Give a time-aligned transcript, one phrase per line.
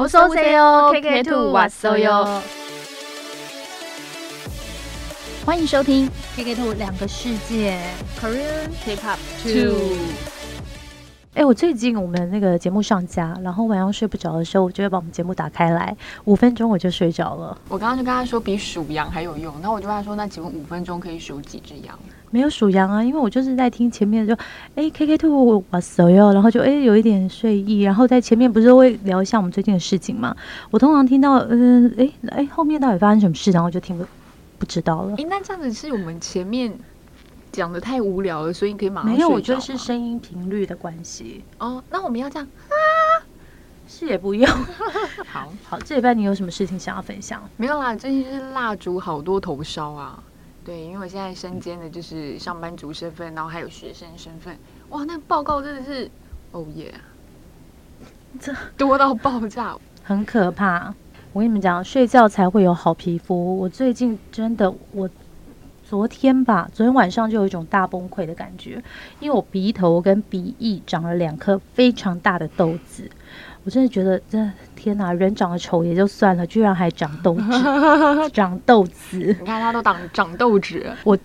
[0.00, 2.40] 我说谁哟？K K Two 哇塞哟！
[5.44, 7.76] 欢迎收听 K K Two 两个世界
[8.16, 9.98] Korean K-pop Two。
[11.34, 15.96] 哎、我最近我们那个节目上架，然后晚上睡不着的时候，我就会把我们节目打开来，
[16.26, 17.58] 五分钟我就睡着了。
[17.68, 21.98] 我刚刚就跟他说比数羊还有用，然后我就跟他说，那请问五分钟可以数几只羊？
[22.30, 24.34] 没有数羊啊，因为我就是在听前面就
[24.74, 30.36] 哎 KK Two 哇塞哟，然后就哎有一点睡意，然后在前面不是会聊一下我们最近的事情嘛？
[30.70, 34.04] 我通常听到嗯哎哎后面到底发生什么事，然后就听不
[34.58, 35.14] 不知道了。
[35.18, 36.72] 哎，那这样子是我们前面
[37.50, 41.42] 讲的太无聊了，所以你可以马上没有，我觉得是声音频率的关系。
[41.58, 43.24] 哦，那我们要这样啊
[43.88, 44.46] 是也不用。
[45.26, 47.42] 好好，这礼拜你有什么事情想要分享？
[47.56, 50.22] 没有啦，最近就是蜡烛好多头烧啊。
[50.68, 54.54] 对，因为我现在身兼的就是上班族身份，然后还有学生身份。
[54.90, 56.10] 哇，那报告真的是，
[56.52, 56.92] 哦耶，
[58.38, 59.74] 这多到爆炸。
[60.04, 60.94] 很可怕。
[61.32, 63.56] 我跟你们讲，睡觉才会有好皮肤。
[63.56, 65.08] 我最近真的，我
[65.82, 68.82] 昨天吧，昨天晚上就有一种大崩溃的感觉，
[69.20, 73.10] 因为我鼻头跟鼻翼长了两颗非常大的痘子。
[73.68, 79.18] 我真的觉得，这天哪，人长得丑也就算了，居然还长痘 子，长痘子。
[79.18, 81.18] 你看他都长长痘子，我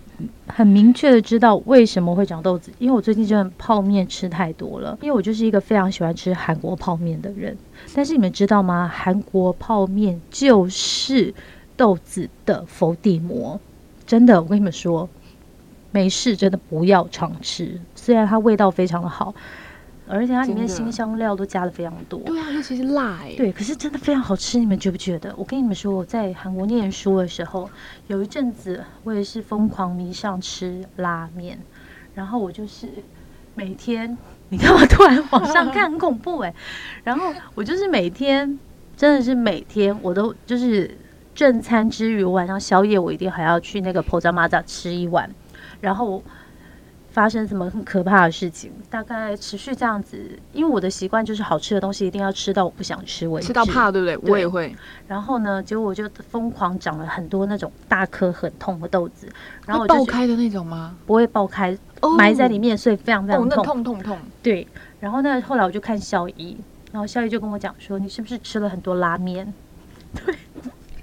[0.46, 4.98] 很明确的知道为什么会长痘子，因为我最近真的泡面吃太多了。
[5.00, 7.56] 因为我就是一个非常喜欢吃韩国泡面的人，
[7.94, 8.92] 但是你们知道吗？
[8.94, 11.32] 韩国泡面就是
[11.78, 13.58] 豆子的伏地魔，
[14.06, 15.08] 真的，我跟你们说，
[15.92, 19.34] 没事真的不要常吃，虽然它味道非常的好。
[20.06, 23.34] 而且它里面新香料都加的非常多，对啊，尤其是辣哎。
[23.36, 25.34] 对，可是真的非常好吃，你们觉不觉得？
[25.36, 27.70] 我跟你们说，我在韩国念书的时候，
[28.08, 31.58] 有一阵子我也是疯狂迷上吃拉面，
[32.14, 32.86] 然后我就是
[33.54, 34.16] 每天，
[34.50, 35.90] 你干嘛突然 往上看？
[35.90, 36.54] 很恐怖哎！
[37.02, 38.58] 然后我就是每天，
[38.96, 40.96] 真的是每天，我都就是
[41.34, 45.30] 正餐之余，晚上宵夜我一定还要去那个婆家妈家吃一碗，
[45.80, 46.22] 然后。
[47.14, 48.72] 发生什么很可怕的事情？
[48.90, 50.18] 大概持续这样子，
[50.52, 54.16] 因为我的习惯就是好吃的东西一定要吃到我不想吃为止，吃到怕，对不对？
[54.32, 54.74] 我也会。
[55.06, 59.28] 然后呢，结果我就疯狂长了很多那种大颗很痛的豆子，
[59.64, 60.96] 然后爆开的那种吗？
[61.06, 61.78] 不会爆开，
[62.18, 64.18] 埋在里面，所以非常非常痛，痛痛痛。
[64.42, 64.66] 对。
[64.98, 66.56] 然后呢，后来我就看校医，
[66.90, 69.54] 然后校医就跟我讲说：“你是不是吃了很多拉面？”
[70.26, 70.34] 对，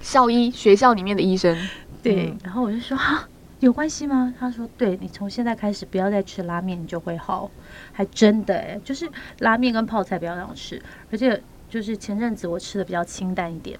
[0.02, 1.56] 校医学校里面的医生。
[2.02, 2.36] 对。
[2.44, 3.26] 然后我就说：“哈。”
[3.66, 4.34] 有关系吗？
[4.40, 7.48] 他说：“对你从现在开始不要再吃拉面，你就会好。”
[7.92, 9.08] 还真的哎，就是
[9.38, 11.40] 拉面跟泡菜不要让我吃，而且
[11.70, 13.78] 就是前阵子我吃的比较清淡一点，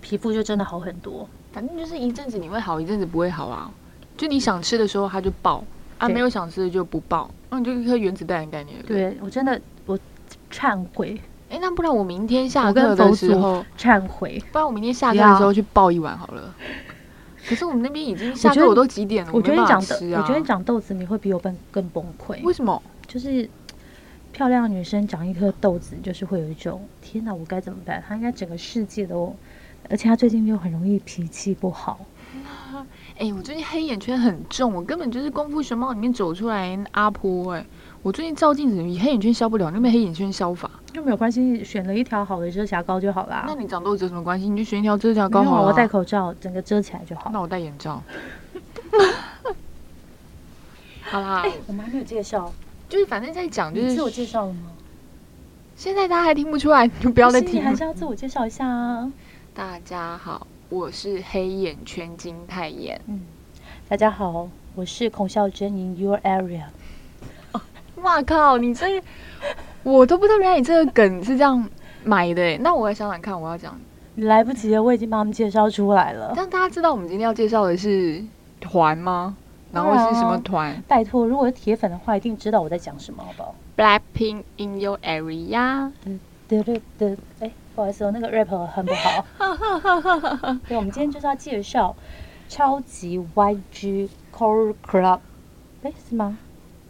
[0.00, 1.28] 皮肤就真的好很多。
[1.52, 3.68] 反正就是一阵子你会好，一阵子不会好啊。
[4.16, 5.64] 就你想吃的时候它就爆
[5.98, 8.76] 啊，没有想吃的就不爆，那你就一颗原子弹的概念。
[8.86, 9.98] 对我真的我
[10.52, 11.20] 忏悔。
[11.50, 16.54] 哎，那不然我明天下课的时候忏悔，不然我明天下课的时候去爆一碗好了。
[17.50, 19.32] 可是我们那边已经下课，我都几点了？
[19.34, 22.40] 我觉得你长豆，我觉得你长豆子，你会比我更更崩溃。
[22.44, 22.80] 为什么？
[23.08, 23.50] 就是
[24.30, 28.00] 漂亮的女生长一颗豆子，就是会有一种天哪，我该怎么办？
[28.06, 29.34] 她应该整个世界都，
[29.88, 32.06] 而且她最近又很容易脾气不好。
[33.18, 37.66] 哎，我最近黑眼圈很重，我根本就是功夫熊猫里面走出来阿婆哎。
[38.02, 40.70] 我最近照镜子，黑眼圈消不了，你有没有黑眼圈消法？
[40.90, 43.44] 就没有关系，选了一条好的遮瑕膏就好啦。
[43.46, 44.48] 那你长痘子有什么关系？
[44.48, 45.68] 你就选一条遮瑕膏好了。
[45.68, 47.30] 我戴口罩，整个遮起来就好。
[47.30, 48.02] 那我戴眼罩。
[51.02, 52.50] 好啦， 我们还没有介绍，
[52.88, 54.72] 就是反正在讲，就是自我介绍了吗？
[55.76, 57.56] 现在大家还听不出来，就不要再听。
[57.56, 59.12] 你还是要自我介绍一下啊！
[59.52, 62.98] 大家好，我是黑眼圈金泰妍。
[63.08, 63.20] 嗯，
[63.88, 66.64] 大家好，我是孔孝真 in your area。
[68.02, 68.58] 哇靠！
[68.58, 69.02] 你这
[69.82, 71.68] 我都不知道，原来你这个梗是这样
[72.04, 72.58] 买的。
[72.58, 73.78] 那我来想想看，我要讲，
[74.16, 76.32] 来不及了，我已经把他们介绍出来了。
[76.36, 78.22] 让大家知道我们今天要介绍的是
[78.60, 79.36] 团吗？
[79.72, 80.82] 然后是什么团？
[80.88, 85.90] 拜托，如果是铁粉的话，一定知道我在讲什么，好不好？Blackpink in your area。
[86.48, 89.24] 对对对，哎，不好意思，我那个 rap 很不好。
[90.66, 91.94] 对，我们今天就是要介绍
[92.48, 95.20] 超级 YG Core Club。
[95.84, 96.36] 哎，是吗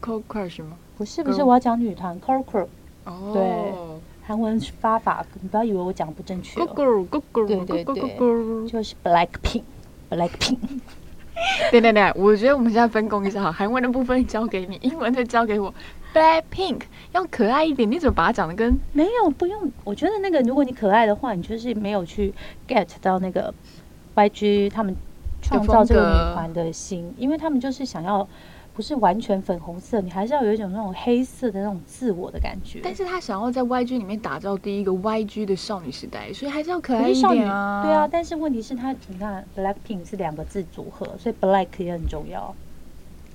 [0.03, 0.79] ？Core Club 是吗？
[1.01, 2.69] 不是不是，我要讲女团 c o c o
[3.05, 3.73] 哦，对，
[4.23, 6.61] 韩文发法，你不要以为我讲不正确。
[6.61, 6.67] 对
[7.65, 10.59] 对对，就是 Blackpink，Blackpink。
[11.71, 15.73] 对对对，我觉得我们现在分工一下哈，韩文的部分交给你，英文的交给我。
[16.13, 16.83] Blackpink
[17.13, 19.73] 要可爱一点，你怎么把它讲的跟没有不用？
[19.85, 22.35] 我觉得那个如果你可爱的话，你就是没有去
[22.69, 23.55] get 到那个
[24.17, 24.95] YG 他们
[25.41, 28.29] 创造这个女团的心，因为他们就是想要。
[28.75, 32.81] 不是完全粉红色，你还是要有一种那种黑色的那种自我的感觉。
[32.83, 37.83] 但是他想要在 YG 里面打造第一个 YG 的少女时代，所以还是要可爱一点啊。
[37.85, 42.55] 对啊，，但是问题是他，你看 Blackpink 是两个字组合，所以 Black 也很重要，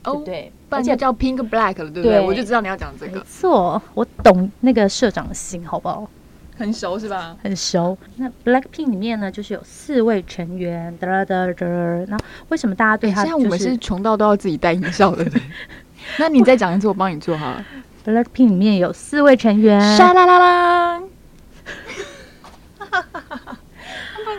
[0.04, 0.52] 对哦不，对？
[0.70, 2.04] 而且叫 Pink Black 了，对不对？
[2.04, 6.10] 对我就知道你要讲这个没个，错，我懂那个社长的心，好不好？
[6.58, 7.36] 很熟是吧？
[7.44, 7.98] 很熟。
[8.18, 11.66] 那 Blackpink 里面呢，就是有四位成员，哒哒哒哒。
[12.08, 12.18] 那
[12.50, 15.26] 为什么大家对他就现在我们是穷到都要自己带音效的，
[16.18, 17.66] 那你再讲一次，我帮你做好了。
[18.06, 19.80] Blackpink 里面有四位成员？
[19.98, 21.02] 沙啦啦啦！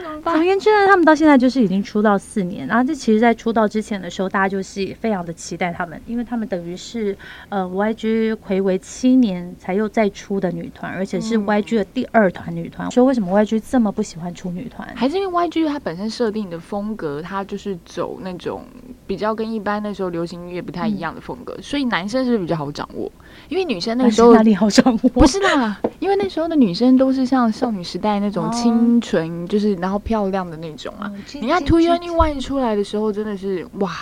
[0.03, 0.45] 总而？
[0.45, 7.17] 言之呢，他们到现在就是已经出道四年，然后这其实，在出道之前的时候，大家就是非常的期待他们，因为他们等于是
[7.49, 12.91] 呃 YG 暌违七年才又再出的女团，而且是嗯 YG 的第二团女团。
[12.91, 14.87] 说为什么 YG 这么不喜欢出女团？
[14.95, 18.65] 还是因为 YG 它本身设定的风格，它就是走那种
[19.07, 23.11] 比较跟一般那时候流行音乐不太一样的风格，所以男生是比较好掌握？
[23.49, 25.09] 因为女生那个时候哪里好掌握？
[25.11, 31.11] 不是啦，因为那时候的女生都是像少女时代那种哦清纯，就是然后漂亮的那种啊。
[31.15, 33.93] 嗯你看 Two Year One 出来的时候，真的是哇，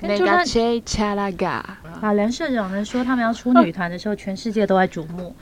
[0.00, 5.34] 那就算切恰拉嘎，啊，梁社长呢说他们要出女团的时候，全世界都在瞩目。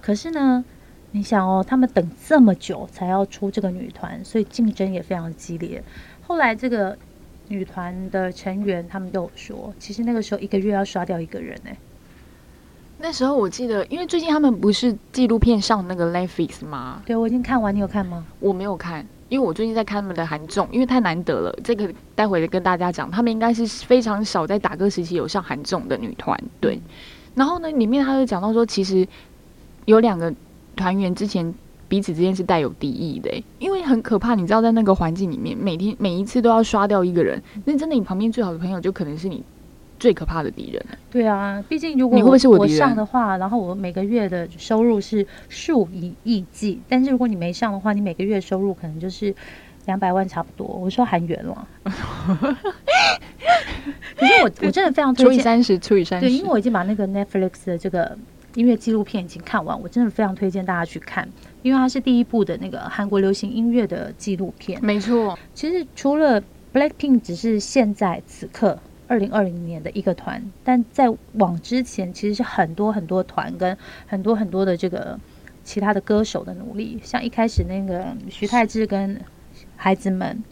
[0.00, 0.64] 可是呢，
[1.12, 5.82] 你想哦，他们等这么久才要出这个女团，所以竞争也非常激烈。
[6.26, 6.96] 后来这个
[7.48, 11.76] 女团的成员他们都有说，其实那个时候一个月要刷掉一个人哎、
[13.00, 17.00] 那时候我记得，因为最近他们不是纪录片上那个 Netflix 吗？
[17.06, 18.26] 对我已经看完，你有看吗？
[18.40, 21.56] 我没有看，因为我最近在看他们的韩综，因为太难得了。
[21.62, 26.36] 这个待会跟大家讲，他们应该是非常少在打歌时期有上韩综的女团。
[26.60, 26.80] 对，
[27.36, 29.06] 然后呢，里面他就讲到说，其实
[29.84, 30.34] 有两个
[30.74, 31.54] 团员之前
[31.86, 34.34] 彼此之间是带有敌意的欸，因为很可怕。
[34.34, 39.44] 你知道，在那个环境里面，每天每一次都要刷掉一个人，那真的你旁边最好的朋友就可能是你
[39.98, 40.84] 最可怕的敌人。
[41.10, 49.34] 对啊，毕竟如果你会不会是我我上的话，然后我每个月的收入是数以亿计，但是如果你没上的话，你每个月收入可能就是
[49.86, 50.66] 两百万差不多。
[50.66, 51.68] 我说韩元了，
[54.16, 56.48] 可是我我真的非常推荐，除以三十，除以三十对，因为。
[56.48, 58.16] 我已经把那个 Netflix 的这个
[58.54, 61.28] 音乐纪录片已经看完，我真的非常推荐大家去看，
[61.62, 64.78] 因为它是第一部的那个韩国流行音乐的纪录片。
[64.84, 66.42] 没错，其实除了
[66.72, 73.76] Blackpink 只是现在此刻二零二零年的一个团，但在往之前其实是很多很多团跟
[74.06, 75.18] 很多很多的这个
[75.64, 79.20] 其他的歌手的努力，像一开始那个徐太志跟
[79.76, 80.42] 孩子们，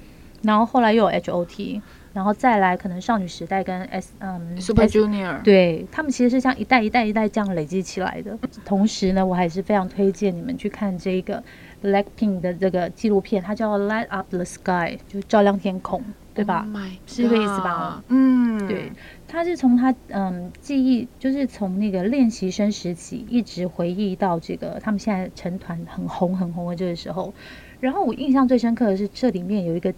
[0.43, 1.83] 然后后来又有 H.O.T，
[2.13, 8.39] 然后再来可能少女时代跟 S 嗯 Super Junior，对他们其实是像一代一代一代这样累积起来的。
[8.65, 11.43] 同时呢，我还是非常推荐你们去看这个
[11.83, 16.03] Blackpink 的这个纪录片，它叫《Light Up the Sky》，就照亮天空，
[16.37, 18.93] 对吧 Oh 是这个意思吧嗯，对，
[19.27, 27.33] 他是从他嗯记忆，就是从那个练习生时期一直回忆到这个他们现在成团很红很红的这个时候。
[27.81, 29.93] 然后我印象最深刻的是这里面有一个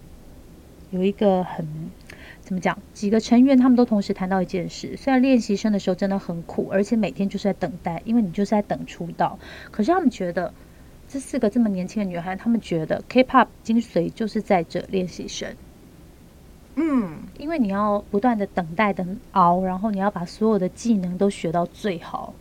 [0.90, 1.66] 有一个很
[2.40, 9.38] 怎么讲，几个成员他们都同时谈到一件事，虽然练习生的时候真的很苦，而且每天就是在等待，因为你就是在等出道，
[9.70, 10.54] 可是他们觉得。
[11.10, 15.48] 这四个这么年轻的女孩，他们觉得 K-pop 精髓就是在这练习生，
[16.80, 22.32] 嗯，因为你要不断的等待、等熬，然后你要把所有的技能都学到最好。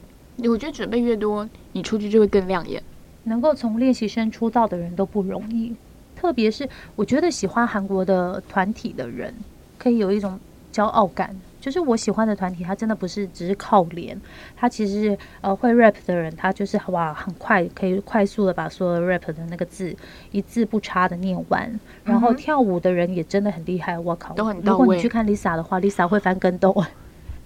[0.44, 2.82] 我觉得准备越多，你出去就会更亮眼。
[3.24, 5.76] 能够从练习生出道的人都不容易，
[6.16, 9.34] 特别是我觉得喜欢韩国的团体的人，
[9.80, 10.40] 可以有一种
[10.72, 11.36] 骄傲感。
[11.60, 14.20] 就是我喜欢的团体，他真的不是只是靠脸，
[14.56, 19.96] 他其实是呃会 rap 的人，他就是哇很快可以快速的把所有的 rap 的那个字
[20.32, 21.80] 一字不差的念完。
[22.04, 24.34] 然后跳舞的人也真的很厉害，我靠！
[24.34, 26.72] 都很到如果你去看 Lisa 的话，Lisa 会翻跟斗。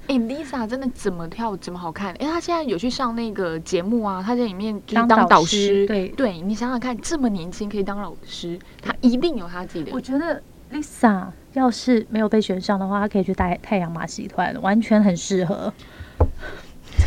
[0.07, 2.13] 哎、l i s a 真的怎么跳怎么好看。
[2.15, 6.09] 哎、她现在有去上那个节目啊，她在里面就是当导师对。
[6.09, 10.41] 对你想想看，这么年轻可以当老师，她一定有她自己的我觉得
[10.71, 15.73] Lisa 要是没有被选上的话，她可以去带太阳马戏团，完全很适合。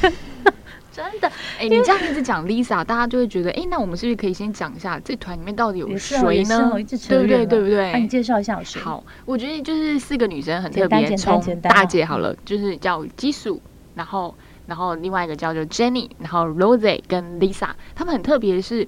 [0.93, 1.27] 真的
[1.59, 6.71] 哎、你这样一直讲 Lisa，大家就会觉得，哎、那我们是不是可以先讲一下这团里面到底有谁呢
[7.09, 7.45] 对不对？
[7.45, 7.91] 对不对？
[7.91, 8.81] 那你介绍一下有谁？
[8.81, 13.61] 好，我觉得就是四个女生很特别，从大姐好了，就是叫基素，
[13.97, 14.33] 然后
[14.67, 18.87] 然后另外一个叫做 Jenny，然后 Rose 跟 Lisa，她们很特别是。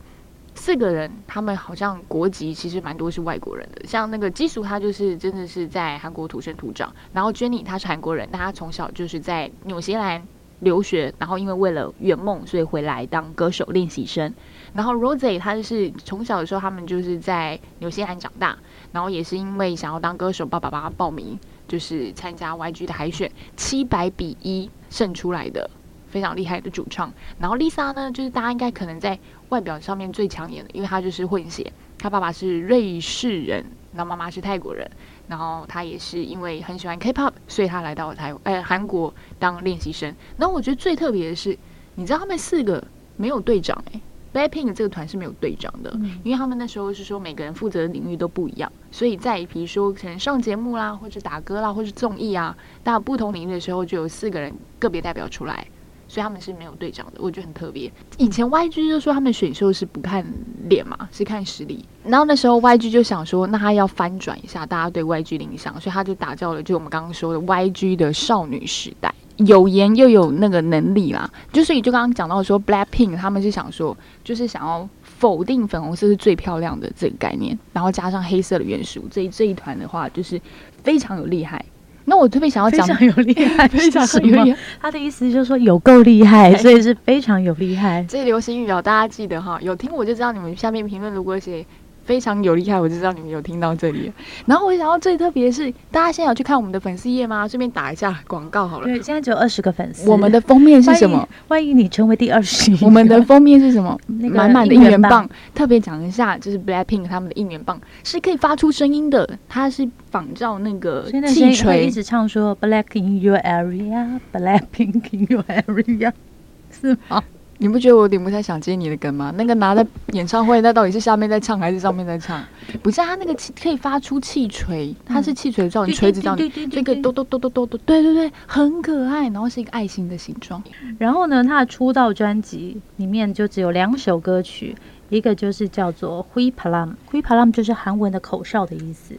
[0.56, 6.92] 四个人，他们好像国籍其实蛮多是外国人的，像那个基叔，他就是真的是在韩国土生土长。
[7.12, 10.26] 然后 Jenny 她是韩国人，但她从小就是在纽西兰
[10.60, 14.34] 留学，然后因为为了圆梦，所以回来当歌手练习生。
[14.72, 18.56] 然后 Rose 她是从小的时候，他们就是在纽西兰长大，
[18.92, 25.68] 然后也是因为想要当歌手，爸爸帮他报名，就是参加 YG 的海选，七百比一胜出来的，
[26.08, 27.12] 非常厉害的主唱。
[27.38, 34.90] 然后 Lisa 呢，就是大家应该可能在外表上面最抢眼的，因为他就是混血，他爸爸是瑞士人，然后妈妈是泰国人。
[35.28, 40.14] 然后他也是因为很喜欢 K-pop，所以他来到台呃韩国当练习生。
[40.36, 41.58] 然后我觉得最特别的是，
[41.96, 42.86] 你知道他们四个
[43.16, 44.00] 没有队长哎、
[44.32, 45.90] Blackpink 这个团是没有队长的，
[46.22, 55.66] 因为他们那时候是说每个人负责的领域都不一样，所以在比如说可能上节目啦，或者打歌啦，或者综艺啊，那不同领域的时候，就有四个人个别代表出来。
[56.08, 57.90] 所以他们是没有队长的，我觉得很特别。
[58.16, 60.24] 以前 YG 就说他们选秀是不看
[60.68, 61.84] 脸嘛，是看实力。
[62.04, 71.28] 然后那时候 YG 就想说，那他要翻转一下大家对 YG 的印象，所以他就打造了就我们刚刚说的 YG 的少女时代，有颜又有那个能力啦。
[71.52, 80.40] 就所以就刚刚讲到说 Blackpink 他们是想说，就是想要否定粉红色是最漂亮的这个概念，然后加上黑色的元素，这一这一团的话就是
[80.84, 81.64] 非常有厉害。
[82.08, 84.58] 那我特别想要讲 非常有厉害，非常有厉害。
[84.80, 88.04] 他的意思就是说有够厉害，所以是非常有厉害。
[88.08, 91.66] 这流行语哦，大家记得哈，有听我就知道你们下面评论如果写
[92.06, 94.10] 非常有厉害，我就知道你们有听到这里。
[94.46, 97.46] 然后我想要最特别的是，大家现在有去看我们的粉丝页吗？
[97.48, 98.86] 顺便打一下广告好了。
[98.86, 100.08] 对，现在只有二十个粉丝。
[100.08, 101.28] 我们的封面是什么？
[101.48, 102.72] 欢迎你成为第二十。
[102.84, 103.98] 我们的封面是什么？
[104.20, 105.28] 那个满满的应援棒。
[105.52, 111.86] 特别讲一下，就是 Blackpink 他们的应援棒是可以发出声音的，它是仿照那个气锤。
[111.86, 116.12] 一直唱说 “Black in your area, Blackpink in your area”，
[116.70, 117.22] 是吗？
[117.58, 119.32] 你不觉得我有点不太想接你的梗吗？
[119.36, 122.42] 那个拿在演唱会，那到底是下面在唱还是上面在唱？
[122.82, 130.62] 不是，它那个气可以发出气锤，它是气锤状你锤子叫你，对对对对对这个咚咚咚咚咚咚，对对对，很可爱，然后是一个爱心的形状。
[130.98, 134.76] 然后呢，他的出道专辑里面就只有两首歌曲，
[135.08, 139.14] 一个就是叫做《Hui Palam》，Hui Palam 就是韩文的口哨的意思，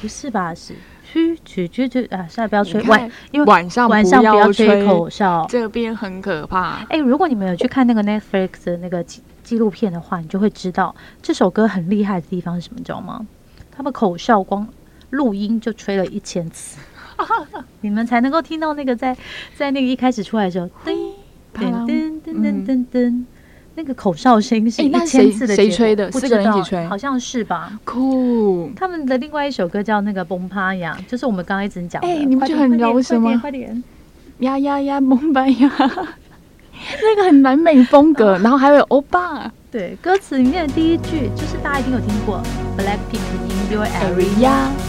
[0.00, 0.54] 不是吧？
[0.54, 0.74] 是
[1.12, 2.26] 嘘嘘嘘嘘啊！
[2.28, 5.46] 现在不要吹晚，因为晚上晚上不要要吹口哨。
[5.48, 6.84] 这边很可怕。
[6.88, 13.26] 哎，如果你们有去看那个 Netflix 的那个纪纪录片的话，你就会知道这首歌很厉害的地方是什么，你知道吗？
[13.70, 14.68] 他们口哨光
[15.10, 16.78] 录音就吹了一千次，
[17.80, 19.16] 你们才能够听到那个在
[19.56, 20.94] 在那个一开始出来的时候，噔
[21.54, 23.24] 噔噔噔噔噔噔，
[23.80, 26.12] 那个口哨声是一千次的谁谁吹的？
[26.12, 26.86] 四不知道个人一起吹。
[26.86, 27.72] 好像是吧？
[27.82, 32.06] 酷，他们的另外一首歌叫那个《崩趴呀》，就是我们刚刚一直讲的。
[32.06, 33.38] 哎你不觉得很饶舌吗？
[33.40, 33.82] 快点，
[34.40, 39.50] 呀呀呀，蒙白呀，那个很南美风格，然后还有欧巴。
[39.70, 42.42] 对，歌词里面的第一句就是大家一定有听过
[42.76, 44.79] ，Blackpink in your area。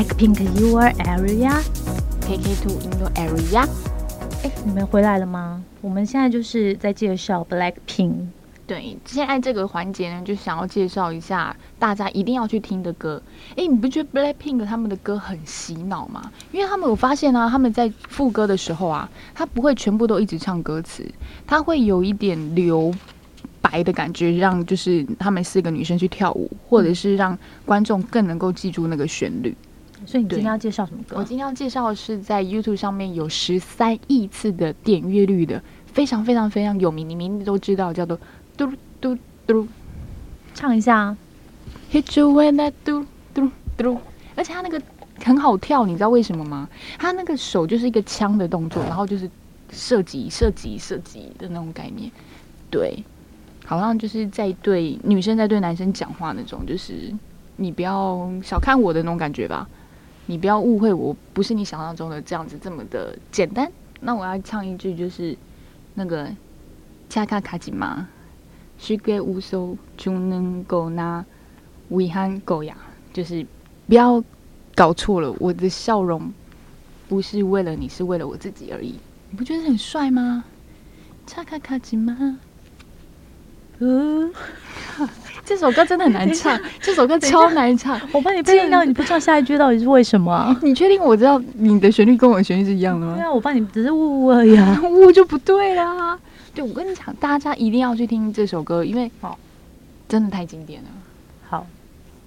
[0.00, 1.60] Blackpink your area。
[2.22, 3.68] KK Two in your area。
[4.42, 5.62] 哎，你们回来了吗？
[5.82, 8.14] 我们现在就是在介绍 Blackpink。
[8.66, 13.22] 对，现在这个环节呢，就想要介绍一下大家一定要去听的歌。
[13.56, 16.32] 诶，你不觉得 Blackpink 他们的歌很洗脑吗？
[16.50, 21.04] 因为他们有发现啊，他们在副歌的时候啊，他不会全部都一直唱歌词，
[21.46, 22.90] 他会有一点留
[23.60, 29.54] 白的感觉，让就是他们四个女生去跳舞，或者是让观众更能够记住那个旋律。
[30.10, 31.14] 所以你今天要介绍什么歌？
[31.16, 38.18] 我今天要介绍的是在 YouTube 上面有十三亿次的点阅率的，非常非常非常有名，你们一定都知道，叫做
[38.56, 38.68] 嘟
[39.00, 39.68] 嘟嘟
[40.52, 41.16] 唱一下啊。
[41.92, 43.98] Hit you when I do do do，
[44.34, 44.82] 而且他那个
[45.24, 46.68] 很好跳，你知道为什么吗？
[46.98, 49.30] 他那个手就是一个枪的动作，然后就是
[49.70, 52.10] 射击、射击、射击的那种概念。
[52.68, 53.04] 对，
[53.64, 57.14] 好像就是在对女生在对男生讲话那种，就是
[57.54, 59.68] 你不要小看我的那种感觉吧，
[60.30, 63.68] 你不要误会，我不是你想象中的这样子这么的简单。
[64.00, 65.36] 那我要唱一句，就是
[65.94, 66.30] 那个
[67.08, 68.06] 恰卡卡吉玛，
[68.78, 71.24] 是给乌苏就能够拿
[71.88, 72.76] 维汉狗牙，
[73.12, 73.44] 就是
[73.88, 74.22] 不要
[74.76, 76.32] 搞错了，我的笑容
[77.08, 78.94] 不是为了你，是为了我自己而已。
[79.30, 80.44] 你不觉得很帅吗？
[81.26, 82.38] 恰卡卡吉玛，
[83.80, 84.32] 嗯。
[85.50, 88.00] 这首歌真的很难唱， 这首歌超难唱。
[88.12, 90.56] 我帮你配音到你不唱下一句到底是为什么啊？
[90.62, 93.14] 你确定我知道你的旋律跟我的旋律是一样的吗？
[93.18, 94.80] 对啊，我帮你只是呜呜而已啊。
[94.88, 96.16] 呜就不对啦。
[96.54, 99.34] 对，我跟你讲，大家一定要去听这首歌，因为哦
[100.08, 100.88] 真的太经典了。
[101.48, 101.66] 好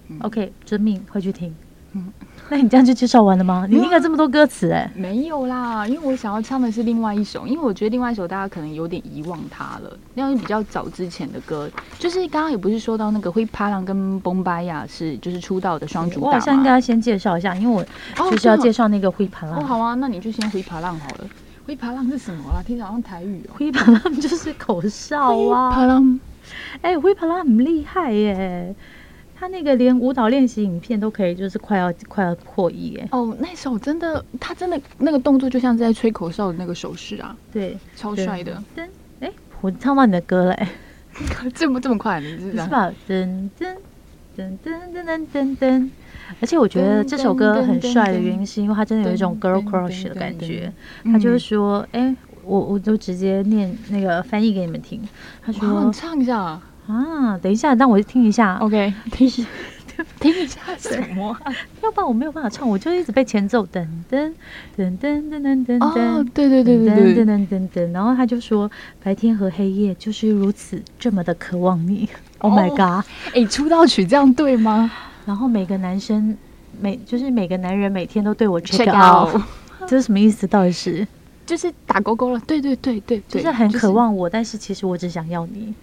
[0.10, 1.56] 嗯，OK，遵命会去听。
[1.94, 2.12] 嗯
[2.50, 3.66] 那你这样就介绍完了吗？
[3.70, 16.66] 你念了这么多歌词，哎，没有啦，因为我想要唱的是另外一首，因为我觉得另外一首大家可能有点遗忘它了，那是比较早之前的歌，就是刚刚也不是说到那个灰趴浪跟崩巴亚是就是出道的双主打我好像应嘛。
[16.66, 17.82] 该要先介绍一下，因为我
[18.24, 19.66] 哦就是要介绍那个灰盘哦，浪。
[19.66, 21.26] 好啊，那你就先灰爬浪好了。
[21.66, 22.62] 灰爬浪是什么啦？
[22.62, 23.56] 听起来好像台语哦。
[23.58, 25.72] 灰爬浪就是口哨啊。
[25.72, 26.20] 爬浪，
[26.82, 28.76] 哎，灰爬浪很厉害耶，
[29.44, 33.06] 他那个连舞蹈练习影片都可以，就是快要快要破亿哎。
[33.12, 38.64] 哦，那首真的，他真的那个动作就像是在吹口哨的那个手势啊，对，超帅的。
[38.74, 38.88] 噔，
[39.20, 40.70] 哎，我唱到你的歌了，哎，
[41.54, 42.90] 这么这么快，你是吧？
[43.06, 43.76] 噔噔
[44.38, 45.90] 噔噔噔噔噔噔。
[46.40, 50.72] 而且我觉得这首歌很帅的原因，是因为它真的有一种 girl crush 的感觉。
[51.04, 55.02] 他就是说，哎，我我就直接念那个翻译给你们听。
[55.42, 58.56] 他说：“唱一下啊，等一下，让我听一下。
[58.58, 59.44] OK， 听一下，
[60.20, 61.36] 听一下什么？
[61.82, 64.34] 要不然我没有办法唱，我就一直被前奏噔噔
[64.78, 67.92] 噔噔噔噔噔噔，对对对对噔噔噔噔。
[67.92, 68.70] 然后他就说
[69.04, 72.10] ：“白天和黑夜就是如此这么的渴望你。
[72.40, 73.06] ”Oh my god！
[73.34, 74.92] 哎，出道曲这样对吗？
[75.26, 76.38] 然后每个男生
[76.82, 79.42] 每就是每个男人每天都对我 check out，
[79.88, 80.46] 这是什么意思？
[80.46, 81.08] 到底是？
[81.46, 85.74] 就是打勾勾了，对对对对,对，就是很渴望我、但是其实我只想要你。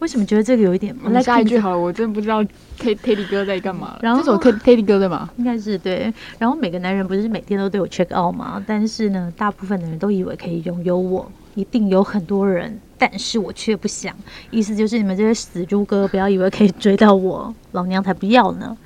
[0.00, 0.94] 为什么觉得这个有一点？
[1.02, 2.42] 我们下一句好了，我真的不知道
[2.78, 3.98] T Teddy 哥在干嘛。
[4.02, 6.12] 然后这首 T Teddy 哥的嘛，应该是对。
[6.38, 8.62] 然后每个男人不是每天都对我 check out 吗？
[8.66, 14.14] 但是呢，大部分的人都以为可以拥有我，一定有很多人，但是我却不想。
[14.50, 18.76] 意思就是你们这些死猪哥，不要以为可以追到我，老娘才不要呢。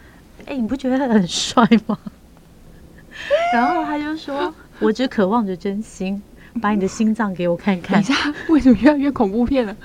[0.47, 1.97] 哎，你不觉得他很帅吗？
[3.53, 6.21] 然后他就说：“我只渴望着真心，
[6.63, 9.77] 把你的心脏给我看看。”等一下，为什么越来越恐怖片了？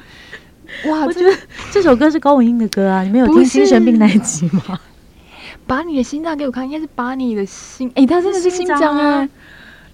[0.86, 1.36] 哇，我觉得
[1.72, 3.04] 这首歌是高文英的歌啊！
[3.04, 4.80] 你们有听精神病那一集吗？
[5.66, 7.92] 把你的心脏给我看，应该是把你的心……
[7.96, 9.28] 哎，他真的是心脏啊！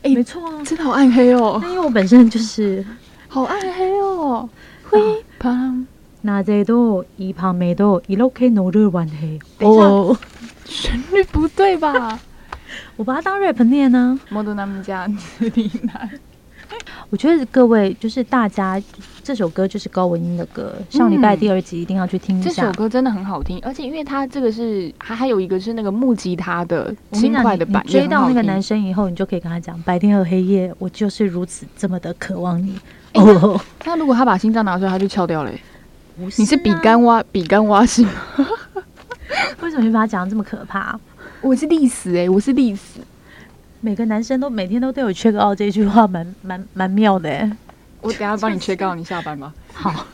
[0.03, 1.60] 哎，没错啊，真的好暗黑哦。
[1.63, 2.86] 因为我本身就是
[3.27, 4.50] 好暗黑哦。
[4.89, 5.00] 会
[5.39, 5.86] 胖，
[6.22, 9.39] 那这都一旁没都一路可以努力完黑。
[9.58, 10.20] 等一下。
[10.65, 12.20] 旋律不对吧？
[12.96, 14.20] 我把它当 rap 念呢。
[14.30, 15.08] 摩多他们家
[17.10, 18.82] 我觉得各位就是大家，
[19.24, 20.75] 这首歌就是高文英的歌。
[20.89, 22.50] 上礼拜第二集一定要去听一下。
[22.50, 27.84] 这首歌真的很好听，而且因为它这个是还还有一个是那个木吉他的轻快的版。
[27.88, 32.77] 追到那个男生以后，你就可以跟他讲：白天和黑夜，我就是如此这么的渴望你。
[33.13, 35.51] 哦，那如果他把心脏拿出来，他就翘掉了。
[36.16, 38.07] 你是比干挖比干挖心？
[39.62, 41.00] 为什么你把它讲的这么可怕？
[41.42, 43.00] 我是历史哎，我是历史。
[43.81, 47.51] 每个男生都每天都对我缺个这句话蛮蛮蛮妙的哎。
[48.03, 49.53] 我等下帮你切告，你下班吧。
[49.74, 49.89] 好，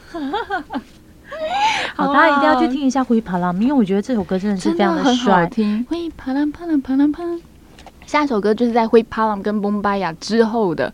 [1.96, 5.48] 好，大家一定要去听一下《灰爬浪》，因为我觉得这首歌真的是非常的帅。
[5.48, 7.24] 听《灰爬浪》，爬浪，爬浪，啪。
[8.06, 10.94] 下一首歌就是在《灰爬浪》跟《崩巴雅》之后的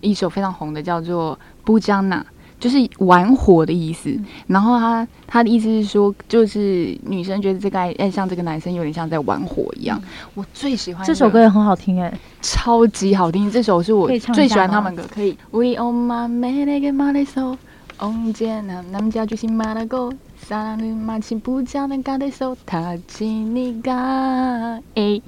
[0.00, 2.18] 一首非常红的，叫做《布江娜》。
[2.58, 10.00] 就是玩火的意思，然后他他的意思是说，就是女生觉得这个爱爱上这个男生有点像在玩火一样。
[10.34, 13.50] 我最喜欢这首歌也很好听哎，超级好听。
[13.50, 15.36] 这首是我最喜欢他们的，可以。
[15.50, 17.58] We all my man a g my soul，
[17.98, 25.22] 红箭男男家巨星马拉狗，三日马起不讲的嘎的手，他请你嘎 A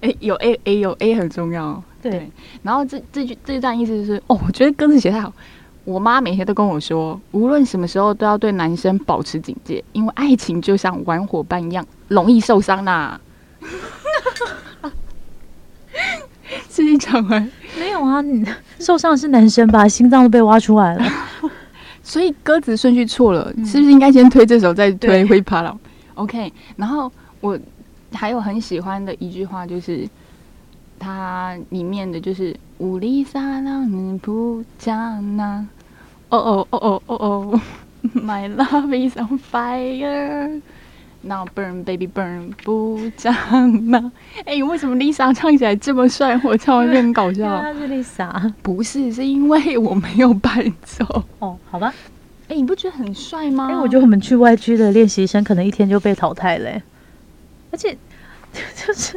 [0.00, 1.82] A 有 A A 有 A 很重要。
[2.00, 2.30] 对，
[2.62, 5.32] 然后这这句这一段意思就是，哦，我觉得歌词写太好。
[5.84, 13.20] 我妈每天都跟我说，无论什么时候都要对男生保持警戒，因为爱情就像玩火伴一样，容易受伤呐。
[16.68, 18.22] 自己讲完没有啊？
[18.22, 18.46] 你
[18.78, 19.88] 受伤是男生吧？
[19.88, 21.04] 心脏都被挖出来了。
[22.02, 25.76] 所以歌词顺序错了，是不是应该先推这首，再推《灰爬了
[26.14, 27.58] OK，然后我
[28.12, 30.08] 还有很喜欢的一句话，就是
[30.98, 32.56] 它里面的就是。
[32.82, 35.64] 乌里萨拉尼布加纳，
[36.30, 37.60] 哦哦哦哦哦哦，
[38.12, 44.10] My love is on fire，Now burn baby burn 布加纳。
[44.44, 46.36] 哎，为什么 Lisa 唱起来这么帅？
[46.42, 47.60] 我唱完变很搞笑。
[47.60, 51.24] 他是 Lisa，不是，是因为我没有伴奏。
[51.38, 51.94] 哦，好吧。
[52.48, 53.68] 哎，你不觉得很帅吗？
[53.70, 56.82] 哎，我觉得我们去外区的练习生可能一天就被淘汰嘞。
[57.70, 57.94] 而且
[58.74, 59.16] 就是，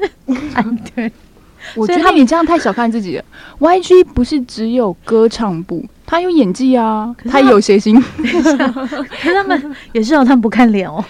[0.93, 1.11] 对。
[1.75, 3.23] 我觉得你这样太小看自己了。
[3.59, 7.99] YG 不是只有歌唱部，他有演技啊，他有谐星。
[8.17, 11.03] 可是他们也是哦，他们不看脸哦。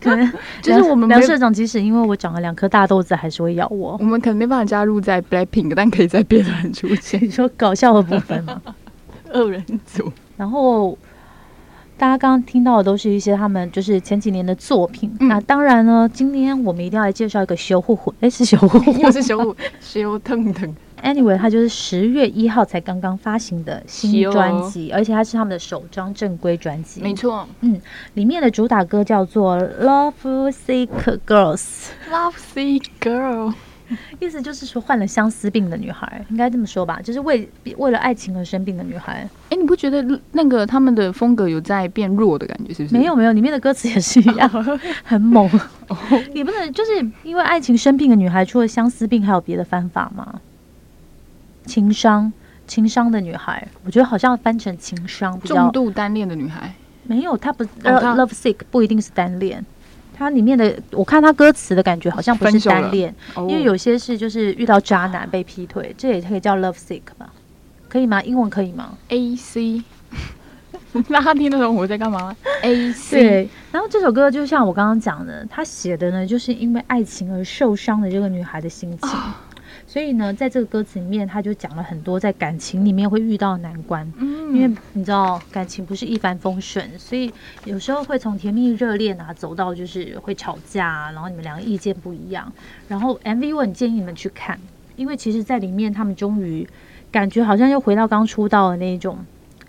[0.00, 3.96] 可能就是我们梁社长，即使因为我长了两颗大豆子，还是会咬我。
[4.00, 7.18] 我们可能没办法加入在 Blackpink，但可以在别人出现。
[7.22, 8.60] 你说搞笑的部分吗？
[9.32, 10.96] 二人组，然后。
[11.98, 15.12] 大家刚刚听到的都是一些他们就是前几年的作品。
[15.18, 20.72] 那当然呢，今天我们一定要来介绍一个修护护，哎，是修护， 又是修护，修腾腾。
[21.02, 27.00] Anyway，它就是十月一号才刚刚发行的新专辑，而且它是他们的首张正规专辑。
[27.00, 27.80] 没错，嗯，
[28.14, 30.88] 里面的主打歌叫做《Love Sick
[31.26, 31.56] Girls》。
[32.12, 33.54] Love Sick Girl，
[34.20, 39.28] 意思就是说患了相思病的女孩，应该这么说吧，就是为为了爱情而生病的女孩。
[39.50, 42.74] 哎，你不觉得那个他们的风格有在变弱的感觉？
[42.74, 42.94] 是不是？
[42.96, 44.48] 没有没有，里面的歌词也是一样，
[45.04, 45.48] 很猛。
[46.34, 50.40] 也不能就是因为爱情生病的女孩，除了相思病，还有别的方法吗？
[51.64, 52.32] 情商，
[52.66, 56.74] 情商的女孩，我觉得好像翻成情商比较重度单恋的女孩。
[57.04, 59.64] 没有，她不 love sick 不一定是单恋。
[60.18, 67.32] 它里面的我看它歌词的感觉好像不是单恋，因为有些是就是遇到渣男被劈腿，这也可以叫 love sick 吧？
[67.88, 68.20] 可以吗？
[68.24, 69.80] 英文可以吗？A C，
[71.06, 73.20] 那他听得懂我在干嘛？A C。
[73.20, 79.08] 对，然后这首歌就像我刚刚讲的，他写的呢，就是因为爱情而受伤的这个女孩的心情。
[79.88, 84.06] 所以呢，在这个歌词里面，他就讲了很多在感情里面会遇到难关。
[84.18, 87.32] 嗯，因为你知道感情不是一帆风顺，所以
[87.64, 92.52] 有时候会从甜蜜热恋啊，走到就是会吵架，然后你们两个意见不一样。
[92.86, 94.60] 然后 MV 我很建议你们去看，
[94.94, 96.68] 因为其实在里面他们终于
[97.10, 99.16] 感觉好像又回到刚出道的那种，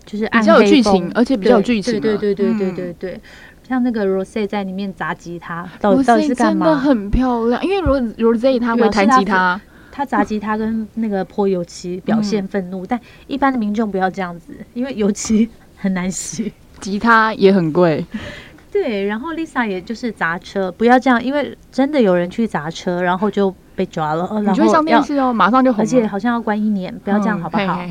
[0.06, 1.94] 就是比较有剧情，而且比较有剧情。
[1.94, 3.22] 对对对对对对对，
[3.66, 6.66] 像那个 Rose 在里面砸吉他，到底到底是干嘛？
[6.66, 9.62] 真的很漂亮，因为 Rose 他会弹吉他。
[10.00, 18.06] 他砸吉他跟那个泼油漆表现愤怒，但一般的民众不要这样子，因为油漆很难洗，吉他也很贵。
[18.72, 24.26] 对，然后 Lisa 也就是砸车，不要这样，因为真的有人去砸车，然后就被抓了。
[24.40, 27.82] 你就会上电视哦，马上就红，而且好像要关一年，不要这样好不好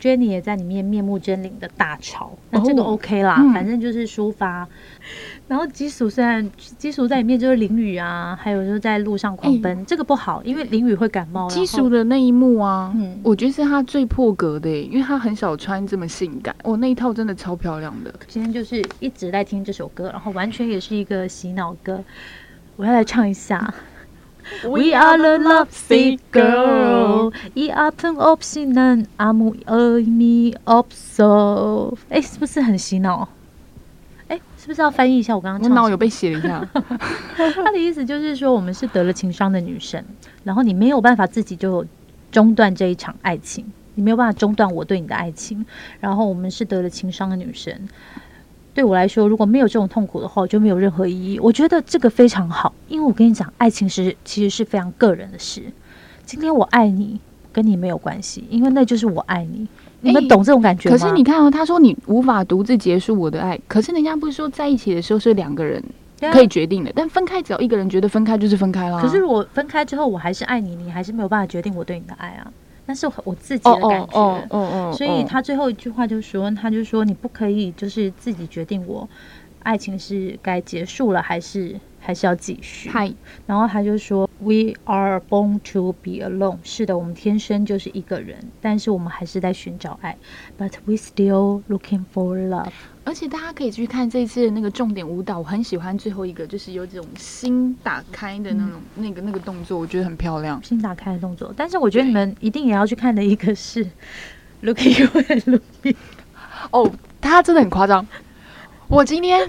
[0.00, 4.66] ？Jenny 也在里面面目狰狞的大吵，那这个 OK 啦，反正就是抒发。
[5.50, 11.50] 然后基础虽然基础在里面就是淋雨啊，还有就是在路上狂奔，这个不好，因为淋雨会感冒。
[11.50, 18.14] 基础的那一幕啊，嗯，我觉得是他最破格的，因为他很少穿这么性感，哦，那一套真的超漂亮的。
[18.28, 22.00] 今天就是一直在听这首歌，然后完全也是一个洗脑歌，
[22.76, 23.74] 我要来唱一下。
[24.62, 31.96] We are the love sick girl, i apen opsinan amu emi opso。
[32.08, 33.28] 哎，是不是很洗脑？
[34.60, 35.34] 是不是要翻译一下？
[35.34, 36.62] 我刚刚我脑有被写了一下。
[37.54, 40.04] 他的意思就是说，我们是得了情伤的女生，
[40.44, 41.82] 然后你没有办法自己就
[42.30, 45.64] 中断这一场爱情，你没有办法中断我对你的爱情。
[45.98, 47.74] 然后我们是得了情伤的女生，
[48.74, 51.40] 对我来说，如果没有这种痛苦的话，我就没有任何意义。
[51.40, 55.72] 我觉得这个非常好，因为我跟你讲，爱情是其实是非常个人的事。
[56.26, 57.18] 今天我爱你，
[57.50, 59.66] 跟你没有关系，因为那就是我爱你。
[60.00, 60.96] 你们懂这种感觉吗？
[60.96, 65.82] 可是你看哦，他说你无法独自结束我的爱，可是人家不是说在一起的时候是两个人
[66.32, 69.00] 可以决定的，但分开只要一个人觉得分开就是分开了。
[69.00, 72.52] 可是我分开之后，我还是爱你，你还是没有办法决定我对你的爱啊，
[72.86, 74.06] 那是我自己的感觉。
[74.12, 74.94] 哦哦哦。
[74.96, 79.08] 所以他最后一句话就说，他就说你不可以就是自己决定我
[79.62, 81.76] 爱情是该结束了还是。
[82.00, 82.88] 还是要继续。
[82.88, 83.12] 嗨，
[83.46, 90.16] 然后他就说：“We are born to be alone。”是的，我们天生就是一个人，但是我们还是在寻找爱。
[90.58, 92.72] But we still looking for love。
[93.04, 100.62] 而且大家可以去看这次的那个重点舞蹈，我很喜欢最后一个，就是有这种心打开的那种那个那个动作，我觉得很漂亮。
[100.62, 103.84] 心打开的动作，但是我觉得你们一定也要去看的一个是
[104.60, 105.94] “Look you and look me”。
[106.70, 108.06] 哦，他真的很夸张。
[108.90, 109.48] 我今天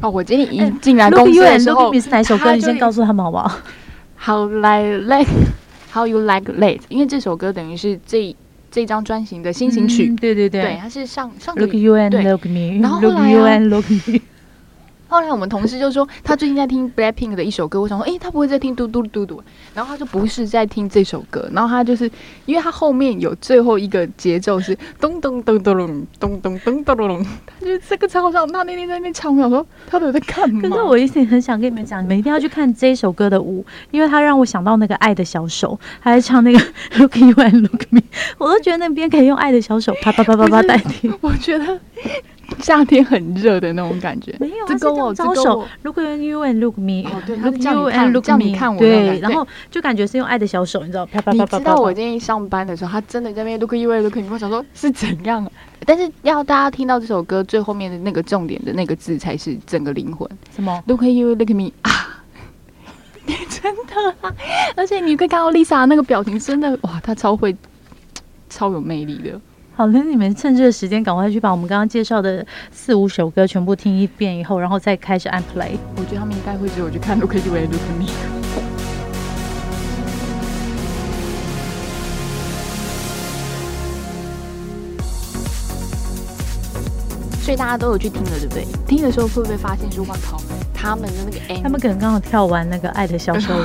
[0.00, 2.52] 哦，我今天一进来公司的时候，是哪首歌？
[2.52, 3.48] 你先告诉他们好不好
[4.18, 5.28] ？How like late,
[5.92, 6.80] How you like late？
[6.88, 8.34] 因为这首歌等于是这
[8.72, 12.24] 这张专辑的新行曲，对对对，对，它是上上个月对，
[12.80, 13.60] 然后后来。
[15.12, 17.78] 后来我们同事就说，他最近在听 Blackpink 的一首歌。
[17.78, 19.42] 我想说，哎，他不会在听嘟嘟嘟嘟？
[19.74, 21.46] 然后他就不是在听这首歌。
[21.52, 22.10] 然后他就是，
[22.46, 27.26] 因为他后面有最后一个节奏是咚咚咚咚咚咚咚咚咚咚，
[27.60, 28.50] 他就这个超像。
[28.50, 30.62] 他那天在那边唱，我想说他都在干嘛？
[30.62, 36.58] 可是我一直很想跟你们讲，你们一定要去看这首歌的舞，因为他让我想到那个爱的小手，他在唱那个
[36.96, 38.00] Look you and look me，
[38.38, 41.12] 我都觉得那边可以用爱的小手啪啪啪啪啪代替。
[41.20, 41.78] 我觉得。
[42.62, 44.54] 夏天很热的那种感觉，没有
[44.94, 45.66] 我招手。
[45.82, 51.06] Look at you and look me，哦对，Look you and look me，对，然后就感觉是用爱的小手，你知道？
[51.06, 51.58] 啪啪啪啪。
[51.58, 55.50] 你知道我今天上班的时候，他真的在那边 Look you and look me，我想说是怎样？
[55.84, 60.28] 但是要大家听到这首歌最后面的那个重点的那个字，才是整个灵魂。
[60.54, 61.90] 什么？Look at you look me 啊！
[63.48, 64.34] 真的啊，
[64.76, 67.56] 而且你可以看到 Lisa 那个表情，真的哇，她超会，
[68.48, 69.40] 超有魅力的。
[69.74, 75.72] 好了，你们趁这个时间赶快去把我们刚刚介绍的四五首歌全部听一遍以后，然后再开始按 play。
[75.96, 78.31] 我觉得他们应该会只有去看了 ktv 的 look Me。
[87.52, 88.64] 所所以大家都有去听了，对不对？
[88.86, 90.40] 听的时候会不会发现说，哇靠，
[90.72, 93.60] 他们的那个 M，他们可能刚好跳完那个《爱的小手舞》，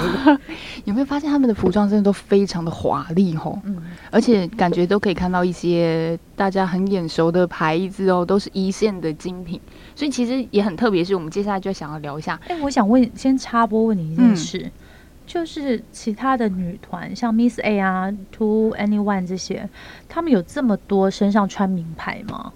[0.83, 3.57] 有没有发现他们的服装真的都非常的华丽吼？
[3.63, 9.57] 嗯，而且感觉都可以看到一些大家很眼熟的牌子哦，都是一线的精品，
[9.95, 11.01] 所以其实也很特别。
[11.01, 14.69] 是我们接下来就想要聊一下，哎，我想问，先插播问你一件事。
[15.25, 19.69] 就是其他的女团，像 Miss A 啊、To Anyone 这些，
[20.09, 22.51] 他们有这么多身上穿名牌吗？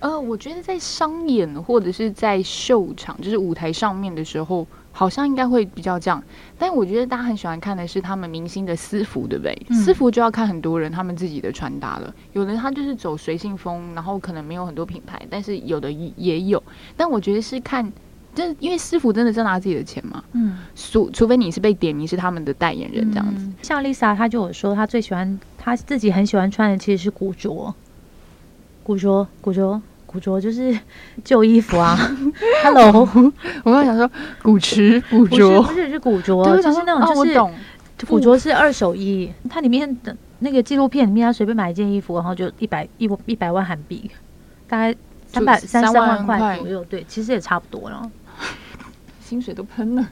[0.00, 6.22] 呃，我觉得在商演或者是在秀场，就是舞台上面的时候，好像应该会比较这样。
[6.58, 9.56] 但我觉得大家很喜欢看的是他们明星的私服，对不对？
[9.70, 12.14] 私服就要看很多人他们自己的穿搭了。
[12.32, 16.62] 有的他就是走随性风，然后可能没有很多品牌，但是有的也有。
[16.96, 17.92] 但我觉得是看。
[18.34, 23.50] 就因为师傅真的在拿自己的钱嘛，嗯，除除非你是被点名是他们的代言人这样子。
[23.62, 27.74] 像 Lisa，她就有说她最喜欢，她自己很喜欢穿的其实是古着，
[28.88, 30.74] 古着，古着，古着就是
[31.22, 31.94] 旧衣服啊。
[32.64, 33.06] Hello，
[33.62, 34.10] 我刚想说
[34.42, 44.10] 古驰古着，不是是古着，就是那种就是古着是二手衣，它里面的那个纪录片里面，他随便买一件衣服，然后就一百一一百万韩币，
[44.66, 44.96] 大概
[45.26, 48.10] 三百三三万块左右，对，其实也差不多了。
[49.20, 50.08] 薪水都喷了，